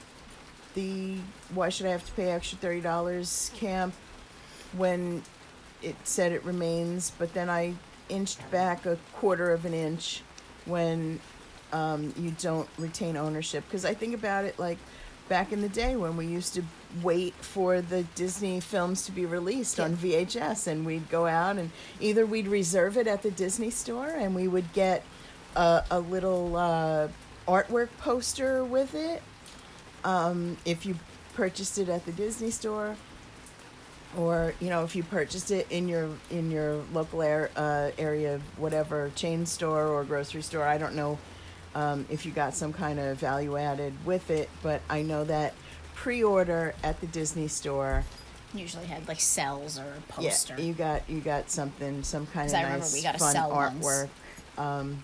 the 0.75 1.17
why 1.55 1.69
should 1.69 1.87
I 1.87 1.91
have 1.91 2.05
to 2.05 2.13
pay 2.13 2.31
extra 2.31 2.59
thirty 2.59 2.81
dollars 2.81 3.51
camp 3.55 3.95
when 4.77 5.23
it 5.83 5.97
said 6.05 6.33
it 6.33 6.45
remains, 6.45 7.13
but 7.19 7.33
then 7.35 7.49
I 7.49 7.75
inched 8.09 8.51
back 8.51 8.87
a 8.87 8.99
quarter 9.15 9.53
of 9.53 9.65
an 9.65 9.75
inch 9.75 10.23
when 10.65 11.21
um, 11.73 12.13
you 12.17 12.35
don't 12.41 12.69
retain 12.79 13.17
ownership. 13.17 13.65
Because 13.67 13.85
I 13.85 13.95
think 13.95 14.15
about 14.15 14.45
it 14.45 14.59
like 14.59 14.79
back 15.29 15.53
in 15.53 15.61
the 15.61 15.69
day 15.69 15.97
when 15.97 16.17
we 16.17 16.27
used 16.27 16.55
to 16.55 16.63
wait 17.03 17.35
for 17.35 17.81
the 17.81 18.03
Disney 18.15 18.61
films 18.61 19.07
to 19.07 19.13
be 19.13 19.27
released 19.27 19.81
on 19.81 19.97
VHS 19.97 20.67
and 20.67 20.85
we'd 20.85 21.09
go 21.09 21.27
out 21.27 21.57
and 21.57 21.71
either 22.01 22.27
we'd 22.27 22.47
reserve 22.47 22.97
it 22.97 23.07
at 23.07 23.23
the 23.23 23.31
Disney 23.31 23.71
store 23.71 24.09
and 24.09 24.35
we 24.35 24.49
would 24.49 24.71
get 24.73 25.03
a, 25.57 25.83
a 25.91 25.99
little 25.99 26.57
uh, 26.57 27.09
artwork 27.49 27.89
poster 27.99 28.65
with 28.65 28.95
it 28.95 29.23
um, 30.05 30.57
if 30.65 30.87
you 30.87 30.97
purchased 31.35 31.79
it 31.79 31.89
at 31.89 32.05
the 32.07 32.13
Disney 32.13 32.51
store 32.51 32.97
or 34.17 34.55
you 34.61 34.69
know 34.69 34.85
if 34.85 34.95
you 34.95 35.03
purchased 35.03 35.51
it 35.51 35.67
in 35.71 35.89
your 35.89 36.09
in 36.31 36.51
your 36.51 36.83
local 36.93 37.23
air, 37.23 37.51
uh, 37.57 37.91
area 37.99 38.41
whatever 38.57 39.11
chain 39.17 39.45
store 39.45 39.89
or 39.89 40.05
grocery 40.05 40.43
store 40.43 40.63
i 40.63 40.79
don't 40.79 40.95
know 40.95 41.19
um, 41.75 42.07
if 42.09 42.25
you 42.25 42.31
got 42.31 42.55
some 42.55 42.73
kind 42.73 43.01
of 43.01 43.19
value 43.19 43.57
added 43.57 43.93
with 44.05 44.31
it 44.31 44.49
but 44.63 44.81
i 44.89 45.03
know 45.03 45.25
that 45.25 45.53
pre-order 45.95 46.73
at 46.85 47.01
the 47.01 47.09
disney 47.09 47.49
store 47.49 48.05
usually 48.55 48.87
had 48.87 49.07
like 49.09 49.21
cells 49.21 49.79
or 49.79 49.95
a 49.99 50.13
poster. 50.13 50.55
Yeah, 50.57 50.65
you 50.65 50.73
got 50.75 51.11
you 51.11 51.21
got 51.21 51.51
something, 51.51 52.03
some 52.03 52.27
kind 52.27 52.49
of 52.49 52.55
I 52.55 52.63
remember 52.63 52.79
nice 52.81 52.95
we 52.95 53.03
got 53.03 53.17
a 53.17 53.19
fun 53.19 53.35
artwork. 53.35 54.09
Um, 54.57 55.03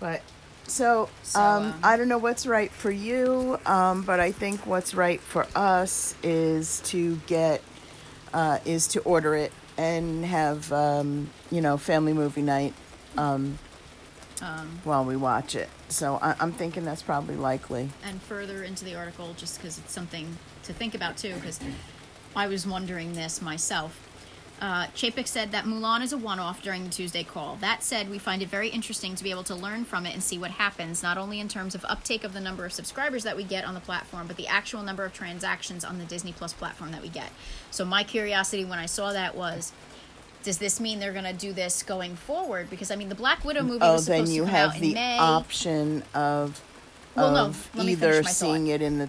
but 0.00 0.22
so, 0.68 1.08
So, 1.22 1.40
um, 1.40 1.64
um, 1.64 1.80
I 1.82 1.96
don't 1.96 2.08
know 2.08 2.18
what's 2.18 2.46
right 2.46 2.70
for 2.70 2.90
you, 2.90 3.58
um, 3.66 4.02
but 4.02 4.20
I 4.20 4.32
think 4.32 4.66
what's 4.66 4.94
right 4.94 5.20
for 5.20 5.46
us 5.54 6.14
is 6.22 6.80
to 6.86 7.16
get 7.26 7.62
uh, 8.32 8.58
is 8.64 8.86
to 8.88 9.00
order 9.00 9.34
it 9.34 9.52
and 9.76 10.24
have 10.24 10.72
um, 10.72 11.30
you 11.50 11.60
know 11.60 11.76
family 11.76 12.12
movie 12.12 12.42
night 12.42 12.74
um, 13.16 13.58
um, 14.42 14.80
while 14.84 15.04
we 15.04 15.16
watch 15.16 15.54
it. 15.54 15.68
So 15.88 16.18
I, 16.20 16.34
I'm 16.40 16.52
thinking 16.52 16.84
that's 16.84 17.02
probably 17.02 17.36
likely. 17.36 17.90
and 18.04 18.20
further 18.22 18.62
into 18.62 18.84
the 18.84 18.94
article, 18.94 19.34
just 19.36 19.58
because 19.58 19.78
it's 19.78 19.92
something 19.92 20.36
to 20.64 20.72
think 20.72 20.94
about 20.94 21.16
too, 21.16 21.34
because 21.34 21.60
I 22.36 22.46
was 22.46 22.66
wondering 22.66 23.14
this 23.14 23.40
myself. 23.40 24.07
Uh, 24.60 24.86
Chapek 24.88 25.28
said 25.28 25.52
that 25.52 25.64
Mulan 25.66 26.02
is 26.02 26.12
a 26.12 26.18
one 26.18 26.40
off 26.40 26.62
during 26.62 26.82
the 26.84 26.90
Tuesday 26.90 27.22
call. 27.22 27.56
That 27.60 27.84
said, 27.84 28.10
we 28.10 28.18
find 28.18 28.42
it 28.42 28.48
very 28.48 28.68
interesting 28.68 29.14
to 29.14 29.22
be 29.22 29.30
able 29.30 29.44
to 29.44 29.54
learn 29.54 29.84
from 29.84 30.04
it 30.04 30.14
and 30.14 30.22
see 30.22 30.36
what 30.36 30.50
happens, 30.50 31.00
not 31.02 31.16
only 31.16 31.38
in 31.38 31.46
terms 31.46 31.76
of 31.76 31.84
uptake 31.88 32.24
of 32.24 32.32
the 32.32 32.40
number 32.40 32.64
of 32.64 32.72
subscribers 32.72 33.22
that 33.22 33.36
we 33.36 33.44
get 33.44 33.64
on 33.64 33.74
the 33.74 33.80
platform, 33.80 34.26
but 34.26 34.36
the 34.36 34.48
actual 34.48 34.82
number 34.82 35.04
of 35.04 35.12
transactions 35.12 35.84
on 35.84 35.98
the 35.98 36.04
Disney 36.04 36.32
Plus 36.32 36.52
platform 36.52 36.90
that 36.90 37.02
we 37.02 37.08
get. 37.08 37.30
So, 37.70 37.84
my 37.84 38.02
curiosity 38.02 38.64
when 38.64 38.80
I 38.80 38.86
saw 38.86 39.12
that 39.12 39.36
was 39.36 39.72
does 40.42 40.58
this 40.58 40.80
mean 40.80 40.98
they're 41.00 41.12
going 41.12 41.24
to 41.24 41.32
do 41.32 41.52
this 41.52 41.82
going 41.82 42.14
forward? 42.16 42.70
Because, 42.70 42.90
I 42.90 42.96
mean, 42.96 43.08
the 43.08 43.14
Black 43.16 43.44
Widow 43.44 43.62
movie 43.62 43.80
Oh, 43.82 43.94
was 43.94 44.04
supposed 44.06 44.28
then 44.28 44.34
you 44.34 44.42
to 44.44 44.46
come 44.50 44.56
out 44.56 44.72
have 44.72 44.82
in 44.82 44.88
the 44.88 44.94
May. 44.94 45.18
option 45.18 46.02
of 46.14 46.62
Well, 47.16 47.32
no, 47.32 47.44
of 47.46 47.70
let 47.74 47.86
me 47.86 47.92
either 47.92 48.10
finish 48.12 48.24
my 48.24 48.30
seeing 48.30 48.64
thought. 48.66 48.70
it 48.72 48.82
in 48.82 48.98
the 48.98 49.08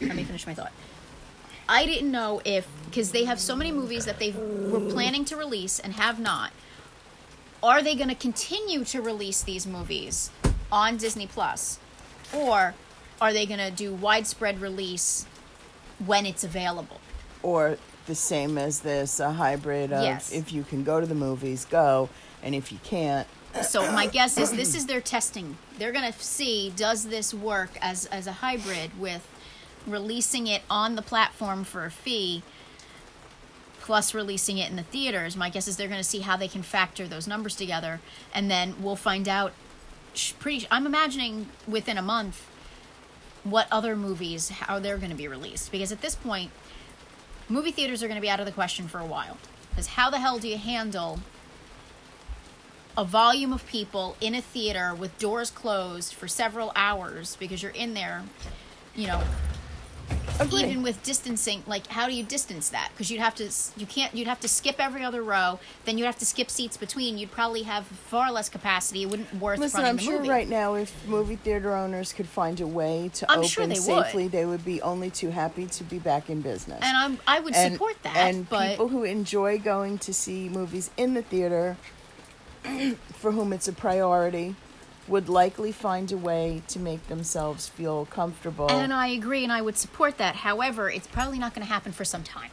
let 0.00 0.16
me 0.16 0.24
finish 0.24 0.46
my 0.46 0.54
thought. 0.54 0.72
I 1.70 1.86
didn't 1.86 2.10
know 2.10 2.42
if 2.44 2.66
because 2.86 3.12
they 3.12 3.24
have 3.24 3.38
so 3.38 3.54
many 3.54 3.70
movies 3.70 4.04
that 4.04 4.18
they 4.18 4.32
were 4.32 4.80
planning 4.90 5.24
to 5.26 5.36
release 5.36 5.78
and 5.78 5.92
have 5.92 6.18
not. 6.18 6.50
Are 7.62 7.80
they 7.80 7.94
going 7.94 8.08
to 8.08 8.16
continue 8.16 8.84
to 8.86 9.00
release 9.00 9.42
these 9.42 9.68
movies 9.68 10.30
on 10.72 10.96
Disney 10.96 11.28
Plus, 11.28 11.78
or 12.34 12.74
are 13.20 13.32
they 13.32 13.46
going 13.46 13.60
to 13.60 13.70
do 13.70 13.94
widespread 13.94 14.60
release 14.60 15.26
when 16.04 16.26
it's 16.26 16.42
available? 16.44 17.00
or 17.42 17.78
the 18.04 18.14
same 18.14 18.58
as 18.58 18.80
this 18.80 19.18
a 19.18 19.32
hybrid 19.32 19.90
of 19.92 20.02
Yes. 20.02 20.30
if 20.30 20.52
you 20.52 20.62
can 20.62 20.84
go 20.84 21.00
to 21.00 21.06
the 21.06 21.14
movies 21.14 21.64
go 21.64 22.10
and 22.42 22.54
if 22.54 22.70
you 22.70 22.78
can't 22.82 23.26
So 23.62 23.90
my 23.92 24.06
guess 24.06 24.36
is 24.36 24.50
this 24.50 24.74
is 24.74 24.84
their 24.86 25.00
testing. 25.00 25.56
They're 25.78 25.90
going 25.92 26.12
to 26.12 26.18
see 26.18 26.70
does 26.76 27.06
this 27.06 27.32
work 27.32 27.70
as 27.80 28.04
as 28.06 28.26
a 28.26 28.32
hybrid 28.32 28.90
with 29.00 29.26
releasing 29.86 30.46
it 30.46 30.62
on 30.70 30.94
the 30.94 31.02
platform 31.02 31.64
for 31.64 31.84
a 31.84 31.90
fee 31.90 32.42
plus 33.80 34.14
releasing 34.14 34.58
it 34.58 34.70
in 34.70 34.76
the 34.76 34.82
theaters. 34.82 35.36
My 35.36 35.48
guess 35.48 35.66
is 35.66 35.76
they're 35.76 35.88
going 35.88 36.00
to 36.00 36.04
see 36.04 36.20
how 36.20 36.36
they 36.36 36.48
can 36.48 36.62
factor 36.62 37.08
those 37.08 37.26
numbers 37.26 37.56
together 37.56 38.00
and 38.34 38.50
then 38.50 38.74
we'll 38.82 38.96
find 38.96 39.28
out 39.28 39.52
pretty 40.38 40.66
I'm 40.70 40.86
imagining 40.86 41.48
within 41.66 41.96
a 41.96 42.02
month 42.02 42.46
what 43.42 43.66
other 43.72 43.96
movies 43.96 44.50
how 44.50 44.78
they're 44.78 44.98
going 44.98 45.10
to 45.10 45.16
be 45.16 45.28
released 45.28 45.72
because 45.72 45.92
at 45.92 46.02
this 46.02 46.14
point 46.14 46.50
movie 47.50 47.72
theaters 47.72 48.02
are 48.02 48.06
going 48.06 48.16
to 48.16 48.22
be 48.22 48.30
out 48.30 48.40
of 48.40 48.46
the 48.46 48.52
question 48.52 48.86
for 48.88 48.98
a 48.98 49.06
while. 49.06 49.36
Because 49.70 49.88
how 49.88 50.10
the 50.10 50.18
hell 50.18 50.38
do 50.38 50.48
you 50.48 50.58
handle 50.58 51.20
a 52.96 53.04
volume 53.04 53.52
of 53.52 53.66
people 53.66 54.16
in 54.20 54.34
a 54.34 54.40
theater 54.40 54.94
with 54.94 55.16
doors 55.18 55.50
closed 55.50 56.14
for 56.14 56.28
several 56.28 56.72
hours 56.74 57.36
because 57.36 57.62
you're 57.62 57.72
in 57.72 57.94
there, 57.94 58.22
you 58.94 59.06
know, 59.06 59.22
Even 60.52 60.82
with 60.82 61.02
distancing, 61.02 61.62
like 61.66 61.86
how 61.88 62.06
do 62.06 62.14
you 62.14 62.22
distance 62.24 62.68
that? 62.70 62.90
Because 62.92 63.10
you'd 63.10 63.20
have 63.20 63.34
to, 63.36 63.50
you 63.76 63.86
can't, 63.86 64.14
you'd 64.14 64.28
have 64.28 64.40
to 64.40 64.48
skip 64.48 64.76
every 64.78 65.04
other 65.04 65.22
row. 65.22 65.58
Then 65.84 65.98
you'd 65.98 66.06
have 66.06 66.18
to 66.18 66.26
skip 66.26 66.50
seats 66.50 66.76
between. 66.76 67.18
You'd 67.18 67.30
probably 67.30 67.62
have 67.62 67.86
far 67.86 68.30
less 68.32 68.48
capacity. 68.48 69.02
It 69.02 69.10
wouldn't 69.10 69.34
worth 69.34 69.58
listen 69.58 69.80
running 69.82 69.90
i'm 69.90 69.98
sure 69.98 70.18
movie. 70.18 70.28
right 70.28 70.48
now 70.48 70.74
if 70.74 71.06
movie 71.06 71.36
theater 71.36 71.74
owners 71.74 72.12
could 72.12 72.28
find 72.28 72.60
a 72.60 72.66
way 72.66 73.10
to 73.14 73.30
I'm 73.30 73.38
open 73.40 73.48
sure 73.48 73.66
they 73.66 73.74
would. 73.74 74.04
safely 74.04 74.28
they 74.28 74.44
would 74.46 74.64
be 74.64 74.80
only 74.82 75.10
too 75.10 75.30
happy 75.30 75.66
to 75.66 75.84
be 75.84 75.98
back 75.98 76.30
in 76.30 76.40
business 76.40 76.80
And 76.82 76.96
I'm, 76.96 77.18
I 77.26 77.40
would 77.40 77.54
and, 77.54 77.72
support 77.74 78.02
that. 78.02 78.16
and 78.16 78.48
but 78.48 78.70
people 78.70 78.88
who 78.88 79.04
enjoy 79.04 79.58
going 79.58 79.98
to 79.98 80.12
see 80.14 80.48
movies 80.48 80.90
in 80.96 81.14
the 81.14 81.22
theater 81.22 81.76
for 83.14 83.32
whom 83.32 83.52
it's 83.52 83.68
a 83.68 83.72
priority 83.72 84.54
would 85.10 85.28
likely 85.28 85.72
find 85.72 86.10
a 86.12 86.16
way 86.16 86.62
to 86.68 86.78
make 86.78 87.08
themselves 87.08 87.68
feel 87.68 88.06
comfortable 88.06 88.70
and 88.70 88.92
I 88.92 89.08
agree, 89.08 89.44
and 89.44 89.52
I 89.52 89.60
would 89.60 89.76
support 89.76 90.18
that. 90.18 90.36
However, 90.36 90.88
it's 90.88 91.06
probably 91.06 91.38
not 91.38 91.54
going 91.54 91.66
to 91.66 91.72
happen 91.72 91.92
for 91.92 92.04
some 92.04 92.22
time. 92.22 92.50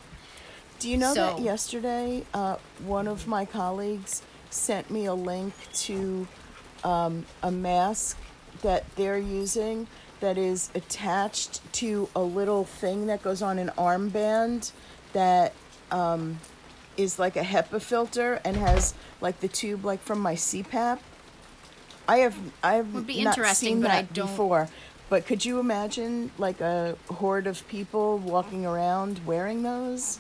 Do 0.80 0.90
you 0.90 0.98
know 0.98 1.14
that 1.14 1.40
yesterday, 1.40 2.24
uh, 2.34 2.58
one 2.86 3.08
of 3.08 3.28
my 3.28 3.46
colleagues 3.46 4.22
sent 4.50 4.92
me 4.92 5.06
a 5.06 5.14
link 5.14 5.54
to 5.74 6.28
um, 6.84 7.26
a 7.42 7.52
mask 7.52 8.18
that 8.62 8.84
they're 8.96 9.18
using 9.18 9.88
that 10.20 10.38
is 10.38 10.70
attached 10.76 11.62
to 11.74 12.10
a 12.16 12.22
little 12.22 12.64
thing 12.64 13.08
that 13.08 13.22
goes 13.22 13.42
on 13.42 13.60
an 13.60 13.72
armband 13.78 14.72
that 15.14 15.54
um, 15.92 16.40
is 16.96 17.20
like 17.20 17.36
a 17.36 17.42
HEPA 17.44 17.82
filter 17.82 18.42
and 18.44 18.58
has 18.58 18.94
like 19.22 19.40
the 19.40 19.48
tube 19.48 19.86
like 19.86 20.02
from 20.02 20.20
my 20.20 20.36
CPAP. 20.36 21.00
I 22.08 22.18
have 22.20 22.36
I 22.64 22.76
have 22.76 22.94
Would 22.94 23.08
be 23.08 23.24
not 23.24 23.38
interesting, 23.38 23.68
seen 23.76 23.82
but 23.82 23.90
that 23.90 23.98
I 23.98 24.02
don't- 24.04 24.28
before. 24.28 24.70
But 25.10 25.26
could 25.26 25.46
you 25.46 25.60
imagine 25.60 26.32
like 26.38 26.60
a 26.60 26.98
horde 27.10 27.48
of 27.48 27.66
people 27.70 28.18
walking 28.18 28.66
around 28.66 29.26
wearing 29.26 29.64
those? 29.64 30.20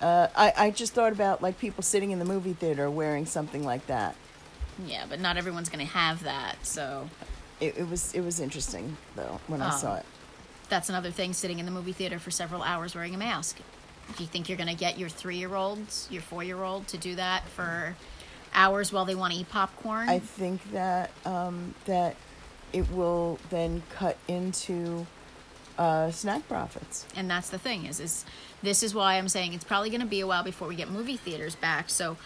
Uh, 0.00 0.28
I, 0.36 0.52
I 0.56 0.70
just 0.70 0.94
thought 0.94 1.12
about 1.12 1.42
like 1.42 1.58
people 1.58 1.82
sitting 1.82 2.10
in 2.10 2.18
the 2.18 2.24
movie 2.24 2.52
theater 2.54 2.90
wearing 2.90 3.26
something 3.26 3.64
like 3.64 3.86
that. 3.86 4.16
Yeah, 4.86 5.04
but 5.08 5.20
not 5.20 5.36
everyone's 5.36 5.68
going 5.68 5.84
to 5.86 5.92
have 5.92 6.24
that. 6.24 6.64
So 6.66 7.08
It, 7.60 7.76
it 7.78 7.88
was 7.88 8.12
it 8.14 8.20
was 8.22 8.40
interesting 8.40 8.96
though 9.16 9.40
when 9.46 9.62
I 9.62 9.72
Oh. 9.74 9.76
saw 9.76 9.96
it. 9.96 10.06
that's 10.68 10.88
another 10.88 11.10
thing 11.10 11.32
sitting 11.34 11.58
in 11.58 11.66
the 11.66 11.72
movie 11.72 11.92
theater 11.92 12.18
for 12.18 12.30
several 12.30 12.62
hours 12.62 12.94
wearing 12.94 13.14
a 13.14 13.18
mask. 13.18 13.58
Do 14.16 14.22
you 14.24 14.28
think 14.28 14.48
you're 14.48 14.58
going 14.58 14.68
to 14.68 14.74
get 14.74 14.98
your 14.98 15.08
three 15.08 15.36
year 15.36 15.54
olds, 15.54 16.08
your 16.10 16.22
four 16.22 16.42
year 16.42 16.62
old 16.62 16.88
to 16.88 16.96
do 16.98 17.14
that 17.16 17.46
for 17.48 17.94
hours 18.54 18.92
while 18.92 19.04
they 19.04 19.14
want 19.14 19.32
to 19.32 19.38
eat 19.40 19.48
popcorn? 19.48 20.08
I 20.08 20.18
think 20.18 20.72
that 20.72 21.10
um, 21.24 21.74
that 21.86 22.16
it 22.72 22.90
will 22.90 23.38
then 23.50 23.82
cut 23.90 24.16
into 24.28 25.06
uh, 25.78 26.10
snack 26.10 26.46
profits. 26.48 27.06
and 27.16 27.30
that's 27.30 27.48
the 27.50 27.58
thing 27.58 27.86
is 27.86 27.98
is 28.00 28.24
this 28.62 28.82
is 28.82 28.94
why 28.94 29.14
I'm 29.14 29.28
saying 29.28 29.54
it's 29.54 29.64
probably 29.64 29.90
going 29.90 30.00
to 30.02 30.06
be 30.06 30.20
a 30.20 30.26
while 30.26 30.44
before 30.44 30.68
we 30.68 30.76
get 30.76 30.90
movie 30.90 31.16
theaters 31.16 31.54
back. 31.54 31.88
So 31.90 32.16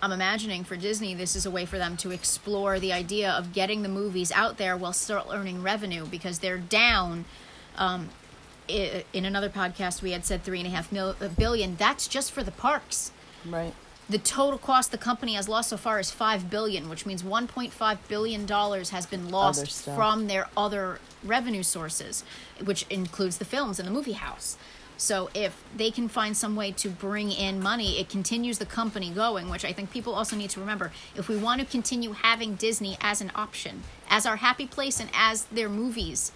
I'm 0.00 0.12
imagining 0.12 0.64
for 0.64 0.76
Disney 0.76 1.14
this 1.14 1.36
is 1.36 1.44
a 1.46 1.50
way 1.50 1.66
for 1.66 1.78
them 1.78 1.96
to 1.98 2.10
explore 2.10 2.78
the 2.80 2.92
idea 2.92 3.30
of 3.30 3.52
getting 3.52 3.82
the 3.82 3.88
movies 3.88 4.32
out 4.32 4.56
there 4.56 4.76
while 4.76 4.92
still 4.92 5.26
earning 5.32 5.62
revenue 5.62 6.06
because 6.06 6.38
they're 6.38 6.58
down. 6.58 7.24
Um, 7.76 8.10
in 8.68 9.24
another 9.24 9.50
podcast, 9.50 10.02
we 10.02 10.12
had 10.12 10.24
said 10.24 10.44
three 10.44 10.58
and 10.58 10.66
a 10.66 10.70
half 10.70 10.92
mil- 10.92 11.16
a 11.20 11.28
billion. 11.28 11.76
That's 11.76 12.06
just 12.06 12.30
for 12.32 12.42
the 12.42 12.52
parks. 12.52 13.10
Right. 13.44 13.74
The 14.08 14.18
total 14.18 14.58
cost 14.58 14.90
the 14.90 14.98
company 14.98 15.34
has 15.34 15.48
lost 15.48 15.70
so 15.70 15.76
far 15.76 15.98
is 15.98 16.10
five 16.10 16.50
billion, 16.50 16.88
which 16.88 17.06
means 17.06 17.22
1.5 17.22 17.98
billion 18.08 18.46
dollars 18.46 18.90
has 18.90 19.06
been 19.06 19.30
lost 19.30 19.84
from 19.84 20.26
their 20.26 20.48
other 20.56 20.98
revenue 21.24 21.62
sources, 21.62 22.24
which 22.62 22.84
includes 22.90 23.38
the 23.38 23.44
films 23.44 23.78
and 23.78 23.86
the 23.86 23.92
movie 23.92 24.12
house. 24.12 24.56
So 24.96 25.30
if 25.34 25.64
they 25.74 25.90
can 25.90 26.08
find 26.08 26.36
some 26.36 26.54
way 26.54 26.70
to 26.72 26.88
bring 26.88 27.32
in 27.32 27.60
money, 27.60 27.98
it 27.98 28.08
continues 28.08 28.58
the 28.58 28.66
company 28.66 29.10
going, 29.10 29.48
which 29.48 29.64
I 29.64 29.72
think 29.72 29.90
people 29.90 30.14
also 30.14 30.36
need 30.36 30.50
to 30.50 30.60
remember. 30.60 30.92
If 31.16 31.28
we 31.28 31.36
want 31.36 31.60
to 31.60 31.66
continue 31.66 32.12
having 32.12 32.54
Disney 32.54 32.96
as 33.00 33.20
an 33.20 33.32
option, 33.34 33.82
as 34.08 34.26
our 34.26 34.36
happy 34.36 34.66
place 34.66 35.00
and 35.00 35.10
as 35.14 35.44
their 35.46 35.68
movies, 35.68 36.30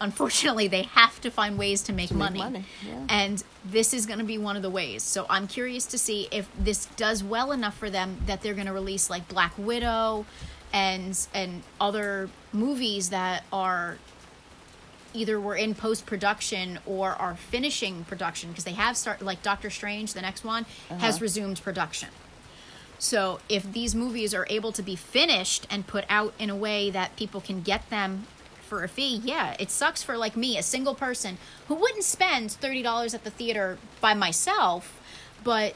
unfortunately 0.00 0.68
they 0.68 0.82
have 0.82 1.20
to 1.22 1.30
find 1.30 1.58
ways 1.58 1.82
to 1.82 1.92
make 1.92 2.10
make 2.10 2.18
money. 2.18 2.38
money, 2.38 2.64
yeah. 2.86 3.04
And 3.08 3.42
this 3.64 3.94
is 3.94 4.06
going 4.06 4.18
to 4.18 4.24
be 4.24 4.38
one 4.38 4.56
of 4.56 4.62
the 4.62 4.70
ways. 4.70 5.02
So 5.02 5.26
I'm 5.30 5.46
curious 5.48 5.86
to 5.86 5.98
see 5.98 6.28
if 6.30 6.48
this 6.58 6.86
does 6.96 7.22
well 7.24 7.52
enough 7.52 7.76
for 7.76 7.88
them 7.90 8.18
that 8.26 8.42
they're 8.42 8.54
going 8.54 8.66
to 8.66 8.72
release 8.72 9.08
like 9.10 9.26
Black 9.28 9.52
Widow 9.58 10.26
and 10.72 11.18
and 11.32 11.62
other 11.80 12.28
movies 12.52 13.10
that 13.10 13.44
are 13.52 13.98
either 15.14 15.40
were 15.40 15.56
in 15.56 15.74
post 15.74 16.04
production 16.04 16.78
or 16.84 17.10
are 17.12 17.36
finishing 17.36 18.04
production 18.04 18.50
because 18.50 18.64
they 18.64 18.72
have 18.72 18.96
started 18.96 19.24
like 19.24 19.42
Doctor 19.42 19.70
Strange 19.70 20.12
the 20.12 20.20
next 20.20 20.44
one 20.44 20.66
has 20.90 21.14
Uh-huh. 21.14 21.22
resumed 21.22 21.62
production. 21.62 22.08
So 22.98 23.40
if 23.48 23.72
these 23.72 23.94
movies 23.94 24.34
are 24.34 24.46
able 24.50 24.72
to 24.72 24.82
be 24.82 24.96
finished 24.96 25.66
and 25.70 25.86
put 25.86 26.04
out 26.10 26.34
in 26.38 26.50
a 26.50 26.56
way 26.56 26.90
that 26.90 27.16
people 27.16 27.40
can 27.40 27.62
get 27.62 27.88
them 27.90 28.26
for 28.66 28.84
a 28.84 28.88
fee, 28.88 29.20
yeah, 29.24 29.56
it 29.58 29.70
sucks 29.70 30.02
for 30.02 30.16
like 30.16 30.36
me, 30.36 30.58
a 30.58 30.62
single 30.62 30.94
person 30.94 31.38
who 31.68 31.74
wouldn't 31.74 32.04
spend 32.04 32.52
thirty 32.52 32.82
dollars 32.82 33.14
at 33.14 33.24
the 33.24 33.30
theater 33.30 33.78
by 34.00 34.12
myself, 34.14 35.00
but 35.42 35.74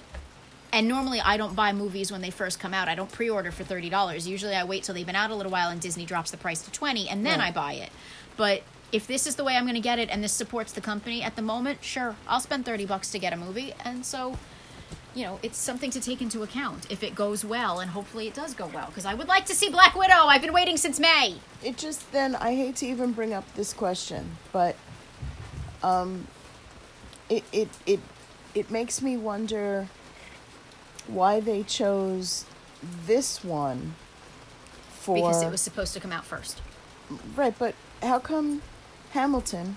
and 0.73 0.87
normally 0.87 1.21
I 1.21 1.37
don't 1.37 1.57
buy 1.57 1.73
movies 1.73 2.13
when 2.13 2.21
they 2.21 2.31
first 2.31 2.61
come 2.61 2.73
out. 2.75 2.89
I 2.89 2.95
don't 2.95 3.11
pre-order 3.11 3.51
for 3.51 3.65
thirty 3.65 3.89
dollars. 3.91 4.29
Usually 4.29 4.55
I 4.55 4.65
wait 4.65 4.85
till 4.85 4.95
they've 4.95 5.07
been 5.07 5.17
out 5.17 5.31
a 5.31 5.35
little 5.35 5.51
while 5.53 5.71
and 5.71 5.81
Disney 5.81 6.05
drops 6.05 6.31
the 6.31 6.37
price 6.37 6.63
to 6.63 6.71
twenty 6.71 7.09
and 7.09 7.25
then 7.25 7.39
Right. 7.39 7.49
I 7.49 7.53
buy 7.53 7.73
it. 7.75 7.91
But 8.37 8.63
if 8.93 9.07
this 9.07 9.27
is 9.27 9.37
the 9.37 9.45
way 9.45 9.57
I'm 9.57 9.65
going 9.65 9.75
to 9.75 9.81
get 9.81 9.99
it 10.01 10.09
and 10.11 10.23
this 10.23 10.33
supports 10.33 10.73
the 10.73 10.81
company 10.81 11.23
at 11.23 11.37
the 11.37 11.43
moment, 11.43 11.85
sure, 11.85 12.17
I'll 12.27 12.41
spend 12.41 12.65
30 12.65 12.87
bucks 12.87 13.11
to 13.13 13.21
get 13.21 13.33
a 13.33 13.37
movie. 13.37 13.73
And 13.85 14.05
so, 14.05 14.37
you 15.15 15.25
know, 15.25 15.39
it's 15.43 15.59
something 15.59 15.91
to 15.91 16.01
take 16.01 16.23
into 16.23 16.43
account 16.43 16.91
if 16.91 17.03
it 17.03 17.15
goes 17.15 17.45
well, 17.45 17.81
and 17.81 17.91
hopefully 17.91 18.29
it 18.29 18.35
does 18.35 18.55
go 18.55 18.67
well. 18.73 18.87
Because 18.87 19.05
I 19.05 19.15
would 19.15 19.29
like 19.29 19.47
to 19.47 19.55
see 19.55 19.69
Black 19.69 19.95
Widow. 19.95 20.27
I've 20.27 20.43
been 20.43 20.53
waiting 20.53 20.77
since 20.77 21.01
May. 21.01 21.37
It 21.63 21.77
just 21.77 22.11
then 22.13 22.37
I 22.37 22.55
hate 22.55 22.77
to 22.77 22.87
even 22.87 23.13
bring 23.13 23.33
up 23.33 23.45
this 23.55 23.73
question, 23.73 24.37
but 24.53 24.77
um, 25.83 26.27
it 27.29 27.45
it 27.53 27.69
it 27.87 28.01
it 28.55 28.71
makes 28.71 29.03
me 29.03 29.17
wonder 29.17 29.89
why 31.07 31.41
they 31.41 31.63
chose 31.63 32.45
this 33.07 33.43
one 33.43 33.95
for 34.91 35.17
Because 35.17 35.43
it 35.43 35.51
was 35.51 35.61
supposed 35.61 35.93
to 35.95 36.01
come 36.01 36.13
out 36.13 36.25
first. 36.25 36.61
right. 37.35 37.55
But 37.59 37.75
how 38.03 38.19
come 38.19 38.63
Hamilton 39.11 39.77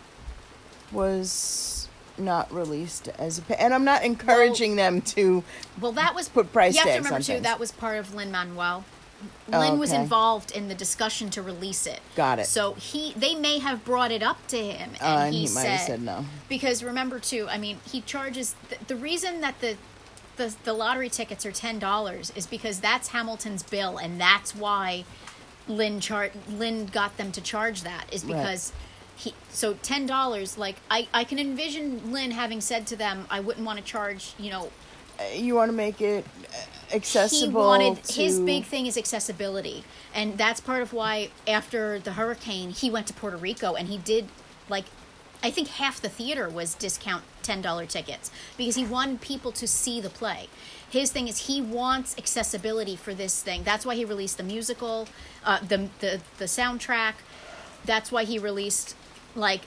was 0.92 1.83
not 2.18 2.52
released 2.54 3.08
as 3.18 3.40
a? 3.40 3.62
And 3.62 3.74
I'm 3.74 3.86
not 3.86 4.04
encouraging 4.04 4.76
them 4.76 5.02
to. 5.02 5.44
Well, 5.80 5.92
that 5.94 6.16
was 6.16 6.30
Put 6.30 6.52
price 6.52 6.74
You 6.76 6.82
have 6.82 6.90
to 6.90 6.98
remember 6.98 7.20
too. 7.20 7.34
things. 7.34 7.44
That 7.44 7.60
was 7.60 7.72
part 7.72 7.98
of 7.98 8.14
Lin 8.14 8.32
Manuel. 8.32 8.84
Oh, 9.54 9.60
Lin 9.60 9.80
was 9.80 9.94
involved 9.94 10.52
in 10.52 10.68
the 10.68 10.76
discussion 10.76 11.30
to 11.30 11.42
release 11.42 11.88
it. 11.88 12.02
Got 12.16 12.40
it. 12.40 12.46
So 12.46 12.74
he, 12.74 13.14
they 13.16 13.36
may 13.36 13.60
have 13.60 13.86
brought 13.86 14.12
it 14.12 14.22
up 14.22 14.46
to 14.48 14.58
him, 14.58 14.90
and, 14.96 15.02
Uh, 15.02 15.06
and 15.26 15.34
he, 15.34 15.42
he 15.42 15.54
might 15.54 15.62
said, 15.62 15.70
have 15.70 15.80
said 15.88 16.02
no. 16.02 16.26
Because 16.50 16.84
remember 16.84 17.20
too, 17.20 17.48
I 17.50 17.58
mean, 17.58 17.80
he 17.90 18.02
charges 18.02 18.56
the, 18.70 18.78
the 18.88 18.96
reason 18.98 19.40
that 19.42 19.60
the, 19.62 19.78
the 20.36 20.54
the 20.66 20.74
lottery 20.74 21.10
tickets 21.10 21.46
are 21.46 21.52
ten 21.54 21.80
dollars 21.80 22.34
is 22.36 22.46
because 22.48 22.80
that's 22.82 23.10
Hamilton's 23.10 23.64
bill, 23.64 23.98
and 23.98 24.20
that's 24.20 24.54
why 24.56 25.06
Lin 25.70 26.02
char- 26.02 26.32
Lin 26.50 26.88
got 26.88 27.16
them 27.16 27.32
to 27.32 27.40
charge 27.40 27.84
that 27.84 28.06
is 28.12 28.26
Right. 28.26 28.44
He 29.24 29.34
so 29.50 29.74
ten 29.76 30.06
dollars. 30.06 30.58
Like 30.58 30.78
I 30.90 31.08
I 31.14 31.24
can 31.24 31.40
envision 31.40 32.12
Lin 32.12 32.32
having 32.32 32.62
said 32.62 32.88
to 32.88 32.96
them, 32.96 33.26
I 33.30 33.40
wouldn't 33.40 33.66
want 33.66 33.80
to 33.80 33.86
charge 33.86 34.34
you 34.38 34.50
know 34.52 34.70
You 35.36 35.56
want 35.56 35.70
to 35.70 35.78
make 35.78 36.02
it 36.02 36.26
accessible. 36.94 37.48
he 37.48 37.54
wanted 37.56 38.04
to, 38.04 38.22
his 38.22 38.40
big 38.40 38.66
thing 38.66 38.86
is 38.86 38.98
accessibility 38.98 39.84
and 40.14 40.38
that's 40.38 40.60
part 40.60 40.82
of 40.82 40.94
why 40.94 41.30
after 41.48 42.00
the 42.00 42.14
hurricane 42.14 42.70
he 42.70 42.90
went 42.90 43.08
to 43.08 43.14
puerto 43.14 43.38
rico 43.38 43.74
and 43.74 43.88
he 43.88 43.98
did 43.98 44.28
like 44.70 44.86
i 45.42 45.50
think 45.50 45.68
half 45.70 46.00
the 46.02 46.10
theater 46.10 46.48
was 46.50 46.76
discount 46.76 47.24
$10 47.44 47.88
tickets 47.88 48.32
because 48.58 48.76
he 48.76 48.86
wanted 48.86 49.22
people 49.22 49.52
to 49.52 49.68
see 49.68 50.00
the 50.00 50.10
play 50.10 50.48
his 50.90 51.12
thing 51.12 51.28
is 51.28 51.48
he 51.48 51.62
wants 51.62 52.16
accessibility 52.18 52.96
for 52.96 53.14
this 53.14 53.42
thing 53.42 53.64
that's 53.64 53.86
why 53.86 53.96
he 53.96 54.06
released 54.06 54.38
the 54.38 54.44
musical 54.44 55.08
uh, 55.44 55.60
the, 55.68 55.90
the 56.00 56.22
the 56.38 56.46
soundtrack 56.46 57.16
that's 57.86 58.12
why 58.12 58.24
he 58.24 58.38
released 58.40 58.96
like 59.36 59.62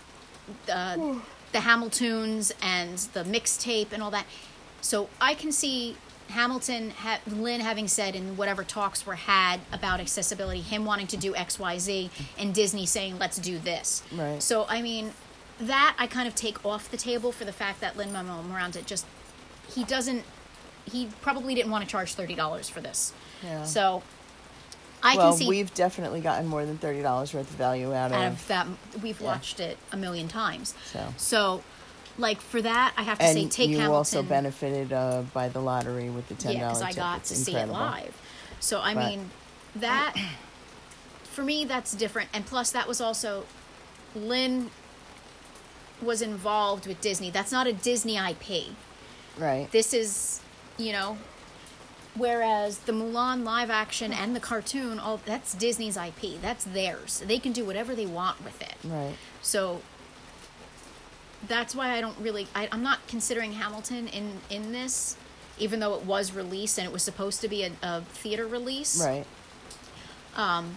uh, 0.73 1.15
the 1.53 1.61
Hamiltons 1.61 2.53
and 2.63 2.99
the 3.15 3.25
mixtape 3.25 3.93
and 3.93 4.03
all 4.03 4.11
that. 4.11 4.27
So 4.81 5.09
I 5.21 5.35
can 5.35 5.53
see 5.53 5.97
Hamilton, 6.29 6.91
ha- 6.91 7.21
Lin 7.27 7.61
having 7.61 7.89
said 7.89 8.15
in 8.15 8.37
whatever 8.37 8.65
talks 8.65 9.07
were 9.07 9.15
had 9.15 9.61
about 9.73 10.01
accessibility, 10.01 10.61
him 10.61 10.85
wanting 10.85 11.07
to 11.09 11.17
do 11.17 11.35
X, 11.35 11.59
Y, 11.59 11.79
Z, 11.79 12.11
and 12.39 12.55
Disney 12.55 12.87
saying, 12.87 13.19
let's 13.19 13.39
do 13.39 13.59
this. 13.59 14.03
Right. 14.13 14.43
So, 14.43 14.67
I 14.69 14.83
mean, 14.83 15.13
that 15.61 15.97
I 15.99 16.07
kind 16.07 16.29
of 16.29 16.35
take 16.35 16.65
off 16.65 16.91
the 16.91 16.97
table 16.97 17.33
for 17.33 17.45
the 17.45 17.53
fact 17.53 17.81
that 17.81 17.97
Lin 17.97 18.13
Manuel 18.13 18.43
Miranda 18.43 18.83
just, 18.83 19.07
he 19.73 19.85
doesn't, 19.85 20.25
he 20.85 21.09
probably 21.23 21.55
didn't 21.55 21.71
want 21.71 21.85
to 21.85 21.91
charge 21.91 22.15
$30 22.15 22.71
for 22.71 22.81
this. 22.81 23.13
Yeah. 23.43 23.65
So 23.65 24.03
I 25.03 25.17
well, 25.17 25.31
can 25.31 25.39
see 25.39 25.49
we've 25.49 25.73
definitely 25.75 26.21
gotten 26.21 26.47
more 26.47 26.65
than 26.65 26.79
thirty 26.79 27.03
dollars 27.03 27.33
worth 27.35 27.51
of 27.51 27.57
value 27.57 27.93
out, 27.95 28.13
out 28.13 28.27
of. 28.27 28.33
of 28.35 28.49
that 28.49 28.67
we've 29.03 29.21
Yeah. 29.21 29.27
watched 29.27 29.61
it 29.61 29.79
a 29.93 29.97
million 29.97 30.27
times 30.29 30.75
So. 30.93 31.15
so 31.17 31.63
like 32.19 32.41
for 32.41 32.63
that 32.63 32.95
i 32.97 33.03
have 33.03 33.19
to 33.19 33.27
say 33.33 33.47
take 33.47 33.69
you 33.71 33.77
hamilton 33.77 33.95
also 33.97 34.23
benefited 34.23 34.93
uh, 34.93 35.23
by 35.35 35.49
the 35.51 35.61
lottery 35.61 36.09
with 36.09 36.27
the 36.29 36.35
ten 36.35 36.55
yeah 36.55 36.61
dollars. 36.63 36.79
because 36.81 36.97
i 36.97 36.99
got 36.99 37.25
to 37.25 37.35
see 37.35 37.55
it 37.55 37.69
live 37.69 38.17
so 38.59 38.81
i 38.81 38.95
But- 38.95 39.07
mean 39.11 39.31
that 39.77 40.15
for 41.25 41.43
me 41.45 41.67
that's 41.67 41.93
different 41.95 42.31
and 42.33 42.47
plus 42.47 42.71
that 42.71 42.89
was 42.89 43.01
also 43.03 43.45
lin 44.15 44.71
was 46.01 46.23
involved 46.23 46.87
with 46.87 47.01
disney 47.03 47.31
that's 47.31 47.53
not 47.53 47.67
a 47.67 47.73
disney 47.73 48.17
ip 48.17 48.45
Right. 49.39 49.71
this 49.71 49.93
is 49.93 50.41
you 50.79 50.93
know 50.93 51.19
whereas 52.17 52.79
the 52.81 52.93
mulan 52.93 53.45
live 53.45 53.71
action 53.71 54.13
and 54.13 54.35
the 54.35 54.41
cartoon 54.41 54.99
all 54.99 55.21
that's 55.25 55.55
disney's 55.55 55.97
ip 55.97 56.41
that's 56.43 56.65
theirs 56.65 57.23
they 57.27 57.39
can 57.39 57.53
do 57.53 57.65
whatever 57.65 57.95
they 57.95 58.07
want 58.07 58.43
with 58.45 58.61
it 58.63 58.75
Right. 58.85 59.15
so 59.43 59.81
that's 61.49 61.75
why 61.75 61.91
I 61.91 62.01
don't 62.01 62.19
really 62.19 62.49
I, 62.55 62.69
I'm 62.73 62.83
not 62.83 63.07
considering 63.07 63.53
Hamilton 63.53 64.09
in 64.09 64.41
in 64.51 64.73
this, 64.73 65.17
even 65.59 65.79
though 65.81 65.95
it 65.95 66.05
was 66.05 66.33
released 66.33 66.79
and 66.79 66.87
it 66.87 66.93
was 66.93 67.03
supposed 67.05 67.41
to 67.43 67.49
be 67.49 67.63
a, 67.63 67.71
a 67.83 68.01
theater 68.01 68.47
release. 68.47 69.01
Right. 69.01 69.25
Um, 70.35 70.75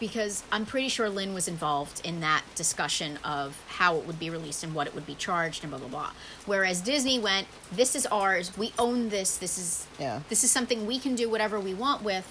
Because 0.00 0.42
I'm 0.50 0.64
pretty 0.66 0.88
sure 0.88 1.08
Lin 1.08 1.34
was 1.34 1.46
involved 1.48 2.00
in 2.04 2.20
that 2.20 2.42
discussion 2.54 3.18
of 3.22 3.62
how 3.68 3.96
it 3.96 4.06
would 4.06 4.18
be 4.18 4.30
released 4.30 4.64
and 4.64 4.74
what 4.74 4.86
it 4.86 4.94
would 4.94 5.06
be 5.06 5.14
charged 5.14 5.62
and 5.64 5.70
blah 5.70 5.78
blah 5.78 5.88
blah. 5.88 6.10
Whereas 6.46 6.80
Disney 6.80 7.18
went, 7.18 7.46
this 7.70 7.94
is 7.94 8.06
ours. 8.06 8.56
We 8.56 8.72
own 8.78 9.10
this. 9.10 9.36
This 9.36 9.58
is 9.58 9.86
Yeah. 9.98 10.20
this 10.28 10.42
is 10.44 10.50
something 10.50 10.86
we 10.86 10.98
can 10.98 11.14
do 11.14 11.28
whatever 11.28 11.60
we 11.60 11.74
want 11.74 12.02
with. 12.02 12.26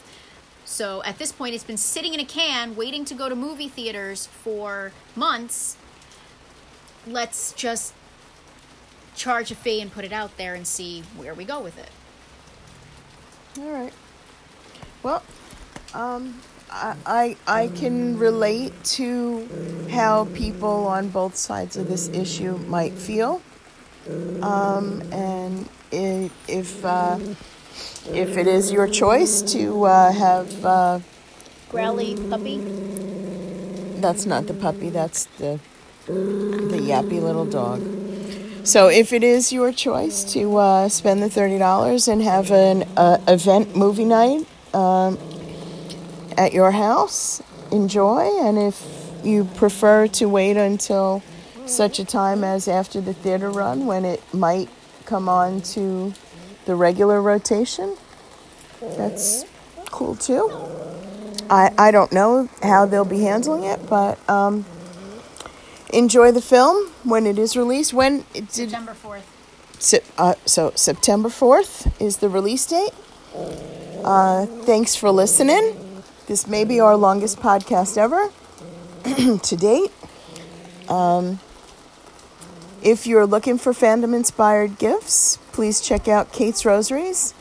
So 0.65 1.03
at 1.03 1.17
this 1.17 1.31
point, 1.31 1.53
it's 1.53 1.63
been 1.63 1.77
sitting 1.77 2.13
in 2.13 2.19
a 2.19 2.25
can, 2.25 2.75
waiting 2.75 3.05
to 3.05 3.13
go 3.13 3.29
to 3.29 3.35
movie 3.35 3.67
theaters 3.67 4.25
for 4.27 4.91
months. 5.15 5.75
Let's 7.05 7.51
just 7.53 7.93
charge 9.15 9.51
a 9.51 9.55
fee 9.55 9.81
and 9.81 9.91
put 9.91 10.05
it 10.05 10.13
out 10.13 10.37
there 10.37 10.53
and 10.55 10.65
see 10.65 11.03
where 11.15 11.33
we 11.33 11.45
go 11.45 11.59
with 11.59 11.77
it. 11.77 11.89
All 13.59 13.69
right. 13.69 13.93
Well, 15.03 15.23
um, 15.93 16.41
I, 16.71 16.95
I 17.05 17.37
I 17.47 17.67
can 17.69 18.17
relate 18.17 18.73
to 18.97 19.49
how 19.89 20.25
people 20.33 20.87
on 20.87 21.09
both 21.09 21.35
sides 21.35 21.75
of 21.77 21.87
this 21.87 22.09
issue 22.13 22.57
might 22.67 22.93
feel, 22.93 23.41
um, 24.41 25.03
and 25.11 25.67
i 25.93 26.29
if 26.47 26.83
uh, 26.85 27.19
if 28.13 28.37
it 28.37 28.47
is 28.47 28.71
your 28.71 28.87
choice 28.87 29.41
to 29.53 29.83
uh, 29.85 30.11
have 30.11 30.65
uh, 30.65 30.99
Growly 31.69 32.15
puppy. 32.29 32.59
that's 34.01 34.25
not 34.25 34.47
the 34.47 34.53
puppy, 34.53 34.89
that's 34.89 35.25
the 35.37 35.59
the 36.07 36.77
yappy 36.77 37.21
little 37.21 37.45
dog. 37.45 37.81
So 38.63 38.87
if 38.89 39.11
it 39.13 39.23
is 39.23 39.51
your 39.51 39.71
choice 39.71 40.23
to 40.33 40.57
uh, 40.57 40.89
spend 40.89 41.21
the 41.21 41.29
thirty 41.29 41.57
dollars 41.57 42.07
and 42.07 42.21
have 42.21 42.51
an 42.51 42.83
uh, 42.97 43.17
event 43.27 43.75
movie 43.75 44.05
night 44.05 44.45
um, 44.73 45.17
at 46.37 46.53
your 46.53 46.71
house, 46.71 47.41
enjoy. 47.71 48.29
And 48.41 48.57
if 48.57 49.09
you 49.23 49.45
prefer 49.55 50.07
to 50.07 50.27
wait 50.27 50.57
until 50.57 51.23
such 51.65 51.99
a 51.99 52.05
time 52.05 52.43
as 52.43 52.67
after 52.67 53.01
the 53.01 53.13
theater 53.13 53.49
run 53.49 53.85
when 53.85 54.05
it 54.05 54.21
might 54.33 54.69
come 55.05 55.29
on 55.29 55.61
to 55.61 56.13
the 56.65 56.75
regular 56.75 57.21
rotation, 57.21 57.95
that's 58.81 59.45
cool 59.87 60.15
too. 60.15 60.49
I, 61.49 61.71
I 61.77 61.91
don't 61.91 62.11
know 62.11 62.49
how 62.63 62.85
they'll 62.85 63.05
be 63.05 63.21
handling 63.21 63.63
it, 63.65 63.87
but 63.89 64.17
um, 64.29 64.65
enjoy 65.93 66.31
the 66.31 66.41
film 66.41 66.89
when 67.03 67.25
it 67.27 67.37
is 67.37 67.57
released. 67.57 67.93
When 67.93 68.25
it 68.33 68.49
did 68.49 68.69
September 68.69 68.93
4th. 68.93 69.23
Sep- 69.79 70.05
uh, 70.17 70.35
so 70.45 70.71
September 70.75 71.27
fourth 71.27 71.99
is 71.99 72.17
the 72.17 72.29
release 72.29 72.67
date. 72.67 72.91
Uh, 74.03 74.45
thanks 74.45 74.95
for 74.95 75.09
listening. 75.09 75.80
This 76.31 76.47
may 76.47 76.63
be 76.63 76.79
our 76.79 76.95
longest 76.95 77.39
podcast 77.39 77.97
ever 77.97 78.31
to 79.37 79.55
date. 79.57 79.91
Um, 80.87 81.41
if 82.81 83.05
you're 83.05 83.25
looking 83.25 83.57
for 83.57 83.73
fandom 83.73 84.15
inspired 84.15 84.77
gifts, 84.77 85.39
please 85.51 85.81
check 85.81 86.07
out 86.07 86.31
Kate's 86.31 86.63
Rosaries 86.63 87.33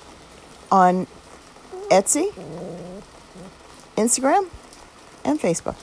on 0.73 1.07
Etsy, 1.89 2.33
Instagram, 3.97 4.49
and 5.25 5.39
Facebook. 5.39 5.77